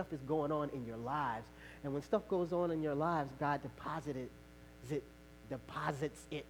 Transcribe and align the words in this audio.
stuff 0.00 0.12
is 0.14 0.20
going 0.26 0.50
on 0.50 0.70
in 0.70 0.86
your 0.86 0.96
lives. 0.96 1.44
And 1.84 1.92
when 1.92 2.02
stuff 2.02 2.26
goes 2.28 2.52
on 2.52 2.70
in 2.70 2.82
your 2.82 2.94
lives, 2.94 3.30
God 3.38 3.60
deposited 3.62 4.28
it, 4.90 5.02
deposits 5.50 6.22
it 6.30 6.46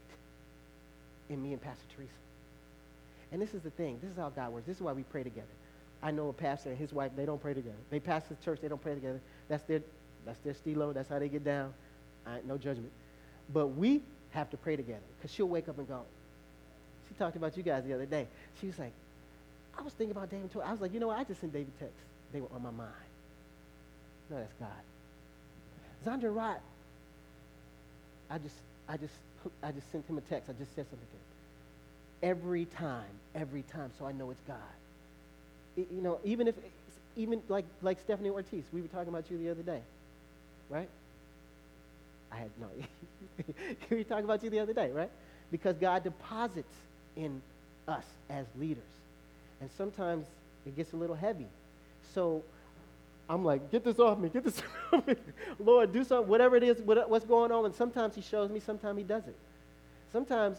in 1.29 1.43
me 1.43 1.53
and 1.53 1.61
Pastor 1.61 1.83
Teresa. 1.97 2.13
And 3.33 3.43
this 3.43 3.53
is 3.53 3.63
the 3.63 3.71
thing. 3.71 3.99
This 4.01 4.13
is 4.13 4.17
how 4.17 4.29
God 4.29 4.53
works. 4.53 4.67
This 4.67 4.77
is 4.77 4.83
why 4.83 4.93
we 4.93 5.03
pray 5.03 5.25
together. 5.25 5.49
I 6.01 6.13
know 6.13 6.29
a 6.29 6.33
pastor 6.33 6.71
and 6.71 6.79
his 6.79 6.93
wife, 6.93 7.11
they 7.17 7.27
don't 7.27 7.43
pray 7.43 7.55
together. 7.55 7.77
They 7.91 7.99
pastor 7.99 8.35
the 8.35 8.45
church, 8.45 8.61
they 8.63 8.69
don't 8.69 8.83
pray 8.83 8.95
together. 8.95 9.21
That's 9.49 9.65
their, 9.65 9.83
that's 10.25 10.39
their 10.41 10.55
stilo. 10.55 10.93
That's 10.93 11.09
how 11.09 11.19
they 11.19 11.29
get 11.29 11.45
down. 11.45 11.75
I, 12.27 12.39
no 12.47 12.57
judgment. 12.57 12.93
But 13.53 13.69
we 13.69 14.03
have 14.31 14.49
to 14.51 14.57
pray 14.57 14.77
together 14.77 15.01
because 15.19 15.35
she'll 15.35 15.49
wake 15.49 15.69
up 15.69 15.79
and 15.79 15.89
go. 15.89 16.03
She 17.09 17.15
talked 17.15 17.35
about 17.35 17.57
you 17.57 17.65
guys 17.65 17.85
the 17.85 17.95
other 17.95 18.07
day. 18.07 18.29
She 18.61 18.69
was 18.69 18.79
like, 18.79 18.93
I 19.77 19.83
was 19.83 19.93
thinking 19.93 20.17
about 20.17 20.31
David 20.31 20.53
too. 20.53 20.63
I 20.63 20.71
was 20.71 20.81
like, 20.81 20.95
you 20.95 21.01
know 21.01 21.09
what? 21.09 21.19
I 21.19 21.25
just 21.25 21.41
sent 21.41 21.53
David 21.53 21.77
texts. 21.81 21.99
They 22.33 22.41
were 22.41 22.49
on 22.55 22.63
my 22.63 22.71
mind. 22.71 23.10
No, 24.31 24.37
that's 24.37 24.53
God. 24.61 24.69
Zandra 26.07 26.35
Rott, 26.35 26.59
I 28.31 28.39
just, 28.39 28.55
I 28.89 28.97
just, 28.97 29.15
I 29.63 29.73
just 29.73 29.91
sent 29.91 30.07
him 30.07 30.19
a 30.19 30.21
text. 30.23 30.49
I 30.49 30.53
just 30.53 30.75
said 30.75 30.87
something 30.89 31.07
to 31.09 31.17
him. 31.17 32.31
Every 32.37 32.65
time, 32.67 33.11
every 33.35 33.63
time, 33.63 33.91
so 33.99 34.07
I 34.07 34.13
know 34.13 34.31
it's 34.31 34.41
God. 34.47 34.57
You 35.77 36.01
know, 36.03 36.19
even 36.25 36.49
if, 36.49 36.55
even 37.17 37.43
like, 37.49 37.65
like 37.83 37.99
Stephanie 38.01 38.31
Ortiz, 38.31 38.65
we 38.73 38.81
were 38.81 38.89
talking 38.89 39.09
about 39.09 39.31
you 39.31 39.39
the 39.39 39.51
other 39.51 39.63
day, 39.63 39.81
right? 40.69 40.89
I 42.31 42.37
had, 42.37 42.51
no, 42.61 42.67
we 43.91 43.97
were 43.97 44.05
talking 44.05 44.25
about 44.25 44.43
you 44.45 44.51
the 44.51 44.61
other 44.61 44.73
day, 44.73 44.91
right? 44.93 45.11
Because 45.51 45.77
God 45.77 46.05
deposits 46.05 46.75
in 47.17 47.43
us 47.89 48.05
as 48.29 48.47
leaders. 48.59 48.83
And 49.61 49.69
sometimes 49.77 50.27
it 50.67 50.77
gets 50.77 50.93
a 50.93 50.97
little 50.97 51.17
heavy. 51.17 51.47
So 52.15 52.43
I'm 53.31 53.45
like, 53.45 53.71
get 53.71 53.85
this 53.85 54.01
off 54.01 54.19
me, 54.19 54.29
get 54.29 54.43
this 54.43 54.61
off 54.93 55.07
me. 55.07 55.15
Lord, 55.61 55.93
do 55.93 56.03
something, 56.03 56.29
whatever 56.29 56.57
it 56.57 56.65
is, 56.65 56.81
what's 56.83 57.25
going 57.25 57.53
on. 57.53 57.65
And 57.65 57.73
sometimes 57.73 58.17
he 58.17 58.23
shows 58.23 58.51
me, 58.51 58.59
sometimes 58.59 58.99
he 58.99 59.05
doesn't. 59.05 59.37
Sometimes 60.13 60.59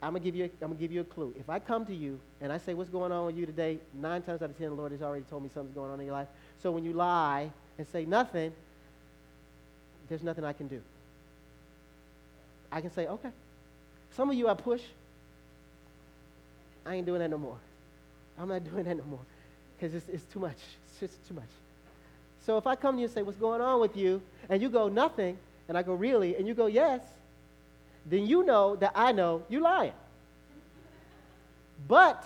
I'm 0.00 0.10
gonna 0.10 0.20
give 0.20 0.36
you, 0.36 0.44
I'm 0.44 0.68
gonna 0.68 0.74
give 0.76 0.92
you 0.92 1.00
a 1.00 1.04
clue. 1.04 1.34
If 1.36 1.50
I 1.50 1.58
come 1.58 1.84
to 1.86 1.94
you 1.94 2.20
and 2.40 2.52
I 2.52 2.58
say, 2.58 2.72
what's 2.72 2.88
going 2.88 3.10
on 3.10 3.26
with 3.26 3.36
you 3.36 3.46
today? 3.46 3.78
Nine 3.92 4.22
times 4.22 4.42
out 4.42 4.50
of 4.50 4.56
ten, 4.56 4.68
the 4.68 4.74
Lord 4.74 4.92
has 4.92 5.02
already 5.02 5.24
told 5.28 5.42
me 5.42 5.50
something's 5.52 5.74
going 5.74 5.90
on 5.90 5.98
in 5.98 6.06
your 6.06 6.14
life. 6.14 6.28
So 6.62 6.70
when 6.70 6.84
you 6.84 6.92
lie 6.92 7.50
and 7.78 7.86
say 7.88 8.04
nothing, 8.04 8.52
there's 10.08 10.22
nothing 10.22 10.44
I 10.44 10.52
can 10.52 10.68
do. 10.68 10.80
I 12.70 12.80
can 12.80 12.92
say, 12.92 13.08
okay. 13.08 13.30
Some 14.14 14.30
of 14.30 14.36
you 14.36 14.46
I 14.46 14.54
push. 14.54 14.82
I 16.86 16.94
ain't 16.94 17.06
doing 17.06 17.18
that 17.18 17.30
no 17.30 17.38
more. 17.38 17.58
I'm 18.38 18.46
not 18.46 18.62
doing 18.70 18.84
that 18.84 18.96
no 18.96 19.04
more 19.04 19.20
because 19.76 19.96
it's, 19.96 20.08
it's 20.08 20.24
too 20.32 20.38
much. 20.38 20.58
It's 20.86 21.00
just 21.00 21.26
too 21.26 21.34
much. 21.34 21.48
So 22.48 22.56
if 22.56 22.66
I 22.66 22.76
come 22.76 22.94
to 22.94 23.00
you 23.00 23.04
and 23.04 23.14
say, 23.14 23.20
What's 23.20 23.36
going 23.36 23.60
on 23.60 23.78
with 23.78 23.94
you? 23.94 24.22
And 24.48 24.62
you 24.62 24.70
go, 24.70 24.88
Nothing. 24.88 25.36
And 25.68 25.76
I 25.76 25.82
go, 25.82 25.92
Really? 25.92 26.34
And 26.34 26.48
you 26.48 26.54
go, 26.54 26.64
Yes. 26.64 27.02
Then 28.06 28.26
you 28.26 28.42
know 28.42 28.74
that 28.76 28.92
I 28.94 29.12
know 29.12 29.42
you're 29.50 29.60
lying. 29.60 29.92
But 31.86 32.24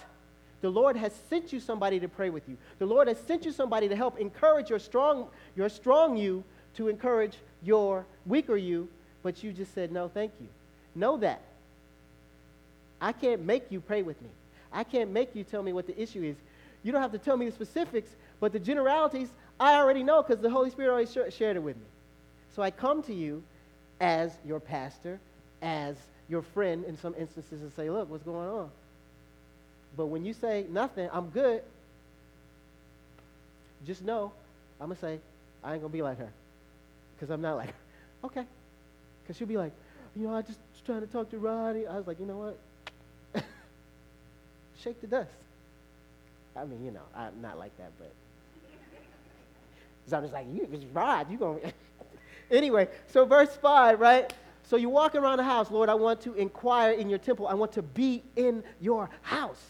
the 0.61 0.71
Lord 0.71 0.95
has 0.95 1.13
sent 1.29 1.53
you 1.53 1.59
somebody 1.59 1.99
to 1.99 2.07
pray 2.07 2.31
with 2.31 2.49
you. 2.49 2.57
The 2.79 2.87
Lord 2.87 3.09
has 3.09 3.19
sent 3.19 3.45
you 3.45 3.51
somebody 3.51 3.89
to 3.89 3.97
help 3.97 4.17
encourage 4.21 4.71
your 4.71 4.79
strong, 4.79 5.27
your 5.57 5.69
strong 5.69 6.17
you 6.17 6.45
to 6.77 6.87
encourage 6.87 7.37
your 7.65 8.07
weaker 8.25 8.57
you, 8.57 8.89
but 9.25 9.43
you 9.43 9.53
just 9.53 9.75
said, 9.75 9.91
No, 9.91 10.07
thank 10.07 10.31
you. 10.41 10.47
Know 10.95 11.17
that. 11.17 11.43
I 13.01 13.11
can't 13.11 13.45
make 13.45 13.73
you 13.73 13.81
pray 13.81 14.03
with 14.03 14.23
me. 14.23 14.29
I 14.73 14.85
can't 14.85 15.11
make 15.11 15.35
you 15.35 15.43
tell 15.43 15.65
me 15.65 15.73
what 15.73 15.89
the 15.89 16.01
issue 16.01 16.23
is. 16.23 16.37
You 16.85 16.93
don't 16.93 17.03
have 17.03 17.11
to 17.11 17.19
tell 17.19 17.37
me 17.37 17.47
the 17.47 17.53
specifics, 17.53 18.11
but 18.39 18.53
the 18.53 18.61
generalities, 18.61 19.29
I 19.61 19.75
already 19.75 20.03
know 20.03 20.23
because 20.23 20.43
the 20.43 20.51
Holy 20.51 20.71
Spirit 20.71 20.91
already 20.93 21.07
sh- 21.31 21.35
shared 21.35 21.57
it 21.57 21.61
with 21.63 21.77
me. 21.77 21.83
So 22.55 22.63
I 22.63 22.71
come 22.71 23.03
to 23.05 23.15
you 23.15 23.43
as 24.01 24.33
your 24.45 24.61
pastor, 24.61 25.21
as 25.63 25.97
your 26.29 26.43
friend 26.43 26.85
in 26.85 26.97
some 26.97 27.15
instances, 27.19 27.63
and 27.63 27.73
say, 27.73 27.91
Look, 27.91 28.11
what's 28.11 28.25
going 28.25 28.49
on? 28.49 28.71
But 29.97 30.07
when 30.07 30.25
you 30.25 30.33
say 30.33 30.67
nothing, 30.71 31.09
I'm 31.13 31.29
good, 31.31 31.63
just 33.87 34.03
know 34.03 34.33
I'm 34.81 34.89
going 34.89 34.97
to 34.97 35.01
say, 35.01 35.19
I 35.63 35.73
ain't 35.73 35.83
going 35.83 35.93
to 35.93 35.97
be 35.97 36.03
like 36.03 36.19
her 36.19 36.31
because 37.15 37.31
I'm 37.31 37.41
not 37.41 37.57
like 37.57 37.69
her. 37.69 37.75
Okay. 38.25 38.45
Because 39.23 39.37
she'll 39.37 39.49
be 39.49 39.57
like, 39.57 39.73
you 40.15 40.29
know, 40.29 40.33
I 40.35 40.43
just 40.43 40.61
trying 40.87 41.01
to 41.01 41.09
talk 41.09 41.29
to 41.31 41.39
Roddy. 41.39 41.89
I 41.89 41.97
was 41.97 42.07
like, 42.07 42.21
you 42.21 42.27
know 42.27 42.55
what? 43.35 43.45
shake 44.85 45.01
the 45.01 45.09
dust. 45.09 45.31
I 46.55 46.65
mean, 46.65 46.85
you 46.85 46.93
know, 46.93 47.03
I'm 47.17 47.41
not 47.43 47.59
like 47.59 47.77
that, 47.79 47.91
but. 47.99 48.13
So 50.07 50.17
I'm 50.17 50.23
just 50.23 50.35
like, 50.35 50.47
you, 50.53 50.69
Rod, 50.93 51.31
you 51.31 51.39
going 51.39 51.61
Anyway, 52.51 52.89
so 53.07 53.25
verse 53.25 53.55
5, 53.57 53.99
right? 54.01 54.33
So 54.65 54.77
you 54.77 54.89
walk 54.89 55.15
around 55.15 55.39
the 55.39 55.45
house, 55.45 55.71
Lord, 55.71 55.89
I 55.89 55.95
want 55.95 56.21
to 56.23 56.35
inquire 56.35 56.93
in 56.93 57.09
your 57.09 57.19
temple. 57.19 57.47
I 57.47 57.55
want 57.55 57.73
to 57.73 57.83
be 57.83 58.23
in 58.37 58.63
your 58.81 59.09
house. 59.23 59.63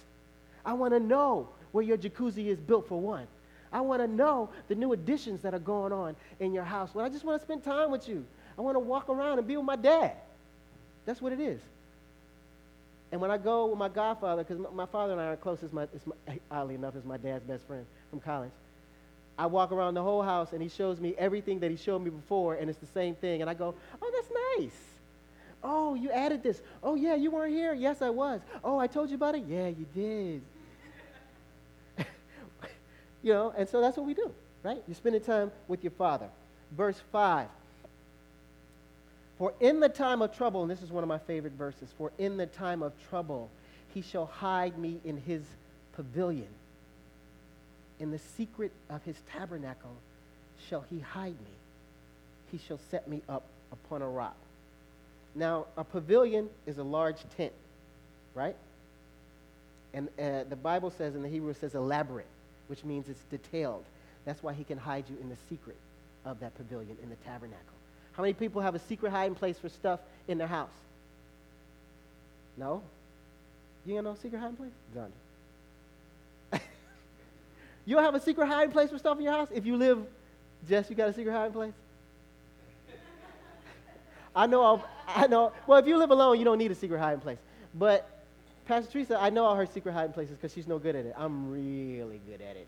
I 0.65 0.73
want 0.73 0.93
to 0.93 1.01
know 1.01 1.49
where 1.73 1.85
your 1.85 1.97
jacuzzi 1.97 2.47
is 2.47 2.59
built 2.59 2.89
for 2.89 3.01
one. 3.01 3.27
I 3.73 3.81
want 3.81 4.03
to 4.03 4.09
know 4.09 4.51
the 4.69 4.75
new 4.75 4.93
additions 4.93 5.43
that 5.43 5.55
are 5.55 5.59
going 5.59 5.93
on 5.93 6.15
in 6.41 6.53
your 6.53 6.65
house. 6.65 6.91
Lord, 6.95 7.09
I 7.09 7.13
just 7.13 7.25
want 7.25 7.41
to 7.41 7.47
spend 7.47 7.65
time 7.65 7.91
with 7.91 8.09
you. 8.09 8.25
I 8.59 8.61
want 8.61 8.75
to 8.75 8.81
walk 8.81 9.09
around 9.09 9.39
and 9.39 9.49
be 9.49 9.57
with 9.57 9.65
my 9.65 9.77
dad. 9.77 10.13
That's 11.07 11.23
what 11.23 11.33
it 11.33 11.41
is. 11.41 11.61
And 13.11 13.21
when 13.21 13.31
I 13.31 13.39
go 13.39 13.67
with 13.67 13.79
my 13.79 13.89
godfather, 13.89 14.45
because 14.45 14.65
my 14.75 14.87
father 14.87 15.13
and 15.13 15.21
I 15.21 15.27
are 15.27 15.37
close, 15.37 15.63
as 15.63 15.73
my, 15.73 15.87
my, 16.07 16.15
eh, 16.29 16.37
oddly 16.51 16.75
enough, 16.75 16.97
is 16.97 17.05
my 17.05 17.17
dad's 17.17 17.45
best 17.45 17.67
friend 17.67 17.85
from 18.11 18.21
college. 18.21 18.51
I 19.39 19.47
walk 19.47 19.73
around 19.73 19.95
the 19.95 20.03
whole 20.03 20.23
house 20.23 20.53
and 20.53 20.63
he 20.63 20.69
shows 20.69 21.01
me 21.01 21.15
everything 21.19 21.61
that 21.61 21.71
he 21.71 21.77
showed 21.77 22.01
me 22.01 22.11
before, 22.11 22.55
and 22.55 22.69
it's 22.69 22.79
the 22.79 22.87
same 22.87 23.15
thing. 23.15 23.41
And 23.41 23.51
I 23.51 23.55
go, 23.55 23.75
oh, 24.01 24.13
that's 24.15 24.31
nice. 24.59 24.79
Oh, 25.65 25.95
you 25.95 26.11
added 26.11 26.43
this. 26.43 26.61
Oh, 26.83 26.95
yeah, 26.95 27.15
you 27.15 27.31
weren't 27.31 27.55
here. 27.55 27.73
Yes, 27.73 28.03
I 28.03 28.11
was. 28.11 28.41
Oh, 28.65 28.79
I 28.79 28.87
told 28.87 29.11
you 29.11 29.17
about 29.17 29.35
it. 29.35 29.45
Yeah, 29.49 29.69
you 29.69 29.87
did. 29.95 30.43
you 33.23 33.33
know, 33.33 33.55
and 33.57 33.69
so 33.69 33.81
that's 33.81 33.97
what 33.97 34.07
we 34.07 34.15
do, 34.15 34.33
right? 34.63 34.83
You're 34.87 34.97
spending 34.97 35.23
time 35.23 35.53
with 35.69 35.85
your 35.85 35.93
father. 35.93 36.29
Verse 36.77 37.01
5. 37.13 37.49
For 39.39 39.55
in 39.61 39.81
the 39.81 39.89
time 39.89 40.23
of 40.23 40.37
trouble, 40.37 40.63
and 40.63 40.71
this 40.71 40.83
is 40.83 40.91
one 40.91 41.03
of 41.03 41.09
my 41.09 41.19
favorite 41.19 41.55
verses, 41.55 41.91
for 41.97 42.13
in 42.19 42.37
the 42.37 42.47
time 42.47 42.83
of 42.83 42.93
trouble, 43.09 43.51
he 43.95 44.03
shall 44.03 44.27
hide 44.27 44.79
me 44.79 45.01
in 45.05 45.17
his 45.17 45.43
pavilion. 45.95 46.49
In 48.03 48.11
the 48.11 48.19
secret 48.37 48.73
of 48.91 49.05
his 49.05 49.15
tabernacle 49.33 49.95
shall 50.69 50.85
he 50.91 50.99
hide 50.99 51.39
me. 51.39 51.55
He 52.51 52.59
shall 52.59 52.81
set 52.91 53.07
me 53.07 53.23
up 53.29 53.45
upon 53.71 54.03
a 54.03 54.09
rock. 54.09 54.35
Now, 55.37 55.67
a 55.77 55.85
pavilion 55.85 56.49
is 56.67 56.79
a 56.79 56.83
large 56.83 57.19
tent, 57.37 57.53
right? 58.35 58.57
And 59.95 60.09
uh, 60.19 60.43
the 60.49 60.57
Bible 60.57 60.91
says, 60.91 61.15
in 61.15 61.23
the 61.23 61.29
Hebrew, 61.29 61.55
says 61.55 61.77
elaborate, 61.77 62.27
which 62.67 62.85
means 62.85 63.09
it's 63.09 63.23
detailed. 63.31 63.85
That's 64.25 64.43
why 64.43 64.53
he 64.53 64.65
can 64.65 64.79
hide 64.79 65.05
you 65.09 65.17
in 65.23 65.29
the 65.29 65.37
secret 65.49 65.77
of 66.25 66.41
that 66.41 66.57
pavilion 66.57 66.97
in 67.05 67.09
the 67.09 67.17
tabernacle. 67.25 67.77
How 68.15 68.25
many 68.25 68.35
people 68.35 68.61
have 68.63 68.75
a 68.75 68.81
secret 68.81 69.11
hiding 69.11 69.37
place 69.37 69.59
for 69.61 69.69
stuff 69.69 70.01
in 70.27 70.39
their 70.39 70.49
house? 70.49 70.75
No? 72.57 72.83
You 73.87 73.95
got 73.95 74.05
no 74.05 74.17
secret 74.21 74.41
hiding 74.41 74.57
place? 74.57 74.73
John. 74.93 75.13
You 77.85 77.97
don't 77.97 78.05
have 78.05 78.15
a 78.15 78.21
secret 78.21 78.47
hiding 78.47 78.73
place 78.73 78.91
for 78.91 78.99
stuff 78.99 79.19
in 79.19 79.25
your 79.25 79.33
house? 79.33 79.49
If 79.53 79.67
you 79.67 79.77
live, 79.77 80.05
Jess, 80.69 80.89
you 80.89 80.97
got 80.97 81.09
a 81.09 81.13
secret 81.13 81.33
hiding 81.33 81.53
place? 81.53 81.73
I 84.37 84.47
know, 84.47 84.63
I'll, 84.63 84.89
I 85.09 85.27
know. 85.27 85.53
Well, 85.67 85.79
if 85.79 85.87
you 85.87 85.97
live 85.97 86.11
alone, 86.11 86.39
you 86.39 86.45
don't 86.45 86.59
need 86.59 86.71
a 86.71 86.77
secret 86.77 86.99
hiding 86.99 87.21
place. 87.21 87.39
But 87.75 88.09
Pastor 88.67 88.91
Teresa, 88.93 89.19
I 89.21 89.31
know 89.31 89.45
all 89.45 89.57
her 89.57 89.67
secret 89.67 89.93
hiding 89.93 90.13
places 90.13 90.37
because 90.37 90.53
she's 90.53 90.67
no 90.67 90.79
good 90.79 90.95
at 90.95 91.05
it. 91.05 91.15
I'm 91.17 91.51
really 91.51 92.21
good 92.29 92.41
at 92.41 92.57
it. 92.57 92.67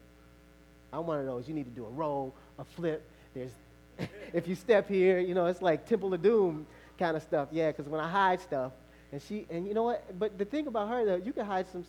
I'm 0.93 1.07
one 1.07 1.19
of 1.19 1.27
those. 1.27 1.49
You 1.49 1.55
need 1.55 1.65
to 1.65 1.71
do 1.71 1.87
a 1.87 1.91
roll, 1.91 2.35
a 2.59 2.65
flip. 2.65 3.03
There's 3.34 3.51
if 4.33 4.49
you 4.49 4.55
step 4.55 4.89
here, 4.89 5.19
you 5.19 5.34
know, 5.34 5.47
it's 5.47 5.63
like 5.63 5.87
Temple 5.87 6.15
of 6.15 6.22
Doom 6.22 6.67
kind 6.99 7.17
of 7.17 7.22
stuff. 7.22 7.49
Yeah, 7.53 7.71
because 7.71 7.87
when 7.87 8.01
I 8.01 8.09
hide 8.09 8.41
stuff, 8.41 8.72
and 9.13 9.22
she, 9.22 9.47
and 9.51 9.67
you 9.67 9.75
know 9.75 9.84
what? 9.84 10.19
But 10.19 10.39
the 10.39 10.45
thing 10.45 10.67
about 10.67 10.89
her, 10.89 11.05
though, 11.05 11.17
you 11.17 11.33
can 11.33 11.47
hide 11.47 11.67
some, 11.71 11.84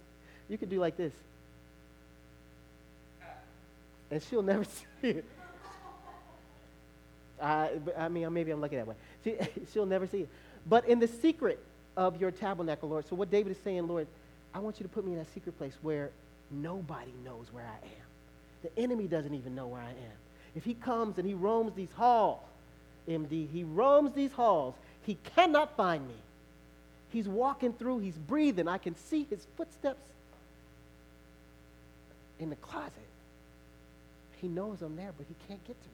you 0.47 0.57
can 0.57 0.69
do 0.69 0.79
like 0.79 0.97
this. 0.97 1.13
And 4.11 4.21
she'll 4.21 4.41
never 4.41 4.63
see 5.01 5.09
it. 5.09 5.25
I, 7.41 7.71
I 7.97 8.07
mean, 8.07 8.31
maybe 8.33 8.51
I'm 8.51 8.61
lucky 8.61 8.77
that 8.77 8.87
way. 8.87 8.95
She, 9.23 9.35
she'll 9.73 9.85
never 9.85 10.07
see 10.07 10.21
it. 10.21 10.29
But 10.67 10.87
in 10.87 10.99
the 10.99 11.07
secret 11.07 11.59
of 11.97 12.19
your 12.19 12.31
tabernacle, 12.31 12.89
Lord, 12.89 13.07
so 13.07 13.15
what 13.15 13.29
David 13.29 13.51
is 13.51 13.57
saying, 13.63 13.87
Lord, 13.87 14.07
I 14.53 14.59
want 14.59 14.79
you 14.79 14.83
to 14.83 14.89
put 14.89 15.05
me 15.05 15.11
in 15.11 15.17
that 15.17 15.33
secret 15.33 15.57
place 15.57 15.73
where 15.81 16.11
nobody 16.49 17.11
knows 17.23 17.47
where 17.51 17.65
I 17.65 17.85
am. 17.85 18.05
The 18.63 18.81
enemy 18.81 19.07
doesn't 19.07 19.33
even 19.33 19.53
know 19.53 19.67
where 19.67 19.81
I 19.81 19.89
am 19.89 20.17
if 20.55 20.63
he 20.63 20.73
comes 20.73 21.17
and 21.17 21.27
he 21.27 21.33
roams 21.33 21.73
these 21.75 21.91
halls, 21.95 22.39
MD, 23.07 23.47
he 23.51 23.63
roams 23.63 24.13
these 24.13 24.31
halls, 24.31 24.73
he 25.05 25.17
cannot 25.35 25.75
find 25.75 26.07
me. 26.07 26.15
He's 27.11 27.27
walking 27.27 27.73
through, 27.73 27.99
he's 27.99 28.17
breathing. 28.17 28.67
I 28.67 28.77
can 28.77 28.95
see 28.95 29.27
his 29.29 29.45
footsteps 29.57 30.07
in 32.39 32.49
the 32.49 32.55
closet. 32.55 32.93
He 34.41 34.47
knows 34.47 34.81
I'm 34.81 34.95
there, 34.95 35.11
but 35.17 35.25
he 35.27 35.35
can't 35.47 35.63
get 35.65 35.81
to 35.81 35.87
me 35.87 35.93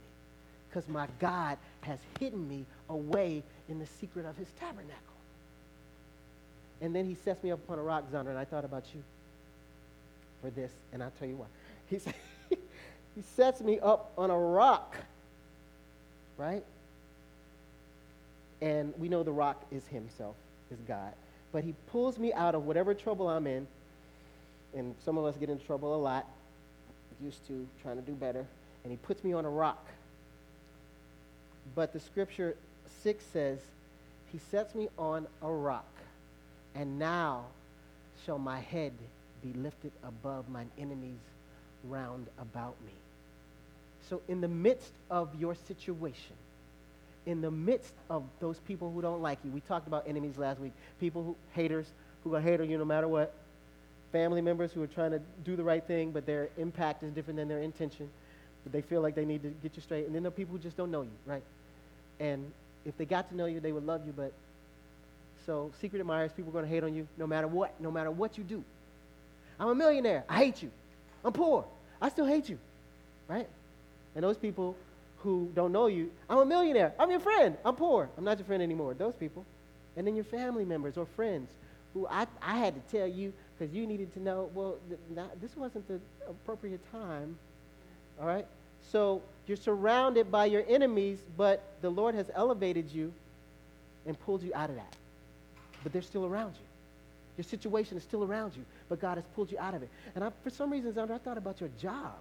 because 0.70 0.88
my 0.88 1.08
God 1.20 1.58
has 1.82 2.00
hidden 2.20 2.48
me 2.48 2.66
away 2.90 3.44
in 3.68 3.80
the 3.80 3.86
secret 3.86 4.26
of 4.26 4.38
his 4.38 4.48
tabernacle. 4.60 4.96
And 6.82 6.96
then 6.96 7.06
he 7.06 7.16
sets 7.16 7.44
me 7.44 7.52
up 7.52 7.60
upon 7.60 7.78
a 7.78 7.84
rock, 7.84 8.12
Zandra, 8.12 8.30
and 8.30 8.38
I 8.40 8.46
thought 8.46 8.66
about 8.66 8.86
you 8.94 9.04
for 10.42 10.50
this, 10.50 10.72
and 10.92 11.04
I'll 11.04 11.12
tell 11.20 11.28
you 11.28 11.36
why. 11.36 11.46
He, 11.88 12.00
he 13.16 13.22
sets 13.36 13.62
me 13.62 13.80
up 13.80 14.12
on 14.18 14.32
a 14.32 14.38
rock, 14.38 14.96
right? 16.38 16.64
And 18.62 18.94
we 18.98 19.10
know 19.10 19.24
the 19.24 19.32
rock 19.32 19.64
is 19.72 19.86
himself, 19.88 20.36
is 20.72 20.80
God. 20.88 21.14
But 21.52 21.64
he 21.64 21.76
pulls 21.88 22.18
me 22.18 22.34
out 22.34 22.56
of 22.56 22.66
whatever 22.66 22.94
trouble 22.94 23.30
I'm 23.30 23.46
in, 23.46 23.68
and 24.74 24.96
some 25.04 25.18
of 25.18 25.26
us 25.26 25.36
get 25.38 25.50
into 25.50 25.66
trouble 25.66 25.96
a 25.96 25.98
lot, 25.98 26.26
used 27.24 27.46
to, 27.48 27.68
trying 27.82 27.98
to 27.98 28.02
do 28.02 28.14
better, 28.14 28.46
and 28.84 28.92
he 28.92 28.98
puts 28.98 29.24
me 29.24 29.34
on 29.34 29.46
a 29.46 29.50
rock. 29.50 29.86
But 31.76 31.94
the 31.94 32.00
scripture 32.00 32.56
6 33.04 33.24
says, 33.32 33.60
He 34.32 34.40
sets 34.52 34.76
me 34.76 34.90
on 34.98 35.28
a 35.42 35.52
rock, 35.52 35.90
and 36.76 37.00
now 37.00 37.46
shall 38.26 38.40
my 38.40 38.60
head 38.60 38.94
be 39.42 39.54
lifted 39.54 39.92
above 40.04 40.50
mine 40.50 40.70
enemies 40.78 41.20
round 41.86 42.28
about 42.40 42.76
me. 42.86 42.94
So, 44.10 44.22
in 44.28 44.42
the 44.42 44.48
midst 44.48 44.92
of 45.10 45.30
your 45.40 45.56
situation, 45.56 46.36
in 47.26 47.42
the 47.42 47.52
midst 47.52 47.94
of 48.10 48.24
those 48.40 48.58
people 48.60 48.92
who 48.92 49.02
don't 49.02 49.22
like 49.22 49.40
you, 49.44 49.52
we 49.52 49.62
talked 49.62 49.88
about 49.88 50.08
enemies 50.08 50.38
last 50.38 50.60
week, 50.60 50.74
people 51.00 51.24
who, 51.24 51.36
haters, 51.54 51.86
who 52.24 52.36
are 52.36 52.42
hate 52.42 52.60
you 52.62 52.78
no 52.78 52.86
matter 52.86 53.08
what, 53.08 53.34
family 54.12 54.42
members 54.42 54.72
who 54.72 54.82
are 54.82 54.88
trying 54.88 55.12
to 55.12 55.22
do 55.44 55.56
the 55.56 55.64
right 55.64 55.84
thing, 55.84 56.12
but 56.12 56.26
their 56.26 56.50
impact 56.58 57.04
is 57.04 57.12
different 57.12 57.38
than 57.38 57.48
their 57.48 57.62
intention, 57.62 58.10
but 58.64 58.72
they 58.72 58.82
feel 58.82 59.02
like 59.02 59.16
they 59.16 59.26
need 59.26 59.44
to 59.44 59.50
get 59.64 59.76
you 59.76 59.82
straight. 59.82 60.06
And 60.06 60.16
then 60.16 60.24
there 60.24 60.30
are 60.30 60.36
people 60.36 60.56
who 60.56 60.60
just 60.62 60.78
don't 60.78 60.92
know 60.92 61.02
you, 61.02 61.12
right? 61.26 61.44
And 62.20 62.52
if 62.86 62.98
they 62.98 63.06
got 63.06 63.30
to 63.30 63.36
know 63.36 63.46
you, 63.46 63.60
they 63.60 63.72
would 63.72 63.86
love 63.86 64.02
you, 64.06 64.14
but 64.16 64.34
so 65.46 65.72
secret 65.82 66.00
admirers, 66.00 66.32
people 66.32 66.52
are 66.52 66.54
going 66.54 66.66
to 66.66 66.72
hate 66.72 66.84
on 66.84 66.94
you 66.94 67.08
no 67.18 67.26
matter 67.26 67.48
what, 67.48 67.80
no 67.80 67.92
matter 67.92 68.12
what 68.12 68.38
you 68.38 68.44
do. 68.44 68.64
I'm 69.60 69.70
a 69.70 69.76
millionaire. 69.76 70.24
I 70.30 70.38
hate 70.38 70.62
you. 70.62 70.72
I'm 71.24 71.34
poor. 71.34 71.66
I 72.02 72.10
still 72.10 72.26
hate 72.26 72.50
you, 72.50 72.58
right? 73.28 73.48
And 74.16 74.24
those 74.24 74.38
people 74.38 74.76
who 75.20 75.52
don't 75.56 75.72
know 75.72 75.88
you, 75.88 76.12
I'm 76.30 76.40
a 76.40 76.46
millionaire. 76.46 76.94
I'm 77.00 77.12
your 77.12 77.20
friend. 77.20 77.58
I'm 77.64 77.76
poor. 77.76 78.10
I'm 78.18 78.24
not 78.24 78.38
your 78.38 78.46
friend 78.46 78.62
anymore. 78.62 78.94
Those 78.94 79.14
people. 79.14 79.46
And 79.96 80.08
then 80.08 80.16
your 80.16 80.26
family 80.26 80.66
members 80.66 80.98
or 80.98 81.06
friends 81.06 81.50
who 81.94 82.08
I, 82.08 82.26
I 82.42 82.58
had 82.58 82.74
to 82.76 82.98
tell 82.98 83.08
you 83.08 83.34
because 83.62 83.76
you 83.76 83.86
needed 83.86 84.12
to 84.12 84.20
know, 84.20 84.50
well, 84.56 84.78
th- 84.88 85.00
not, 85.16 85.40
this 85.40 85.56
wasn't 85.56 85.88
the 85.88 86.00
appropriate 86.28 86.80
time. 86.92 87.38
All 88.20 88.26
right? 88.26 88.46
So 88.92 89.22
you're 89.46 89.56
surrounded 89.56 90.32
by 90.32 90.46
your 90.46 90.64
enemies, 90.68 91.20
but 91.38 91.62
the 91.82 91.90
Lord 91.92 92.16
has 92.16 92.32
elevated 92.34 92.90
you 92.92 93.14
and 94.08 94.20
pulled 94.22 94.42
you 94.42 94.52
out 94.56 94.72
of 94.72 94.78
that. 94.78 94.96
But 95.84 95.94
they're 95.94 96.02
still 96.02 96.26
around 96.26 96.56
you. 96.56 96.66
Your 97.38 97.44
situation 97.44 97.98
is 97.98 98.04
still 98.04 98.24
around 98.24 98.54
you, 98.56 98.66
but 98.90 99.00
God 99.00 99.18
has 99.18 99.26
pulled 99.36 99.52
you 99.52 99.60
out 99.60 99.76
of 99.76 99.84
it. 99.84 99.90
And 100.16 100.24
I, 100.24 100.32
for 100.44 100.50
some 100.50 100.72
reason, 100.72 100.92
Zandra, 100.94 101.12
I 101.12 101.18
thought 101.20 101.38
about 101.38 101.60
your 101.60 101.70
job. 101.80 102.16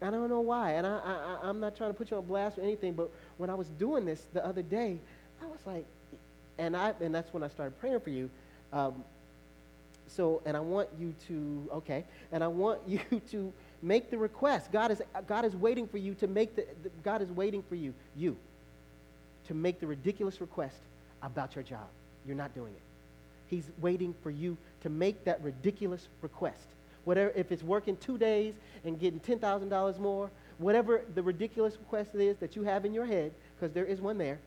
I 0.00 0.10
don't 0.10 0.30
know 0.30 0.40
why. 0.40 0.72
And 0.72 0.86
I, 0.86 0.98
I, 0.98 1.38
I'm 1.42 1.60
not 1.60 1.76
trying 1.76 1.90
to 1.90 1.94
put 1.94 2.10
you 2.10 2.16
on 2.16 2.24
blast 2.24 2.56
or 2.56 2.62
anything, 2.62 2.94
but 2.94 3.10
when 3.36 3.50
I 3.50 3.54
was 3.54 3.66
doing 3.78 4.06
this 4.06 4.22
the 4.32 4.44
other 4.46 4.62
day, 4.62 4.96
I 5.42 5.46
was 5.46 5.60
like, 5.66 5.84
and, 6.56 6.74
I, 6.74 6.94
and 7.02 7.14
that's 7.14 7.34
when 7.34 7.42
I 7.42 7.48
started 7.48 7.78
praying 7.80 8.00
for 8.00 8.10
you. 8.10 8.30
Um, 8.72 9.04
so, 10.10 10.42
and 10.44 10.56
I 10.56 10.60
want 10.60 10.88
you 10.98 11.14
to, 11.28 11.68
okay, 11.74 12.04
and 12.32 12.42
I 12.42 12.48
want 12.48 12.80
you 12.86 13.00
to 13.30 13.52
make 13.82 14.10
the 14.10 14.18
request. 14.18 14.72
God 14.72 14.90
is, 14.90 15.02
God 15.26 15.44
is 15.44 15.54
waiting 15.54 15.86
for 15.86 15.98
you 15.98 16.14
to 16.14 16.26
make 16.26 16.56
the, 16.56 16.66
the, 16.82 16.90
God 17.02 17.22
is 17.22 17.30
waiting 17.30 17.62
for 17.68 17.74
you, 17.74 17.94
you, 18.16 18.36
to 19.46 19.54
make 19.54 19.80
the 19.80 19.86
ridiculous 19.86 20.40
request 20.40 20.76
about 21.22 21.54
your 21.54 21.64
job. 21.64 21.86
You're 22.26 22.36
not 22.36 22.54
doing 22.54 22.72
it. 22.72 22.82
He's 23.48 23.64
waiting 23.80 24.14
for 24.22 24.30
you 24.30 24.56
to 24.82 24.90
make 24.90 25.24
that 25.24 25.42
ridiculous 25.42 26.06
request. 26.22 26.66
Whatever, 27.04 27.32
if 27.34 27.50
it's 27.50 27.62
working 27.62 27.96
two 27.96 28.18
days 28.18 28.54
and 28.84 29.00
getting 29.00 29.20
$10,000 29.20 29.98
more, 29.98 30.30
whatever 30.58 31.02
the 31.14 31.22
ridiculous 31.22 31.76
request 31.78 32.14
is 32.14 32.36
that 32.38 32.56
you 32.56 32.64
have 32.64 32.84
in 32.84 32.92
your 32.92 33.06
head, 33.06 33.32
because 33.56 33.72
there 33.72 33.86
is 33.86 34.00
one 34.00 34.18
there, 34.18 34.38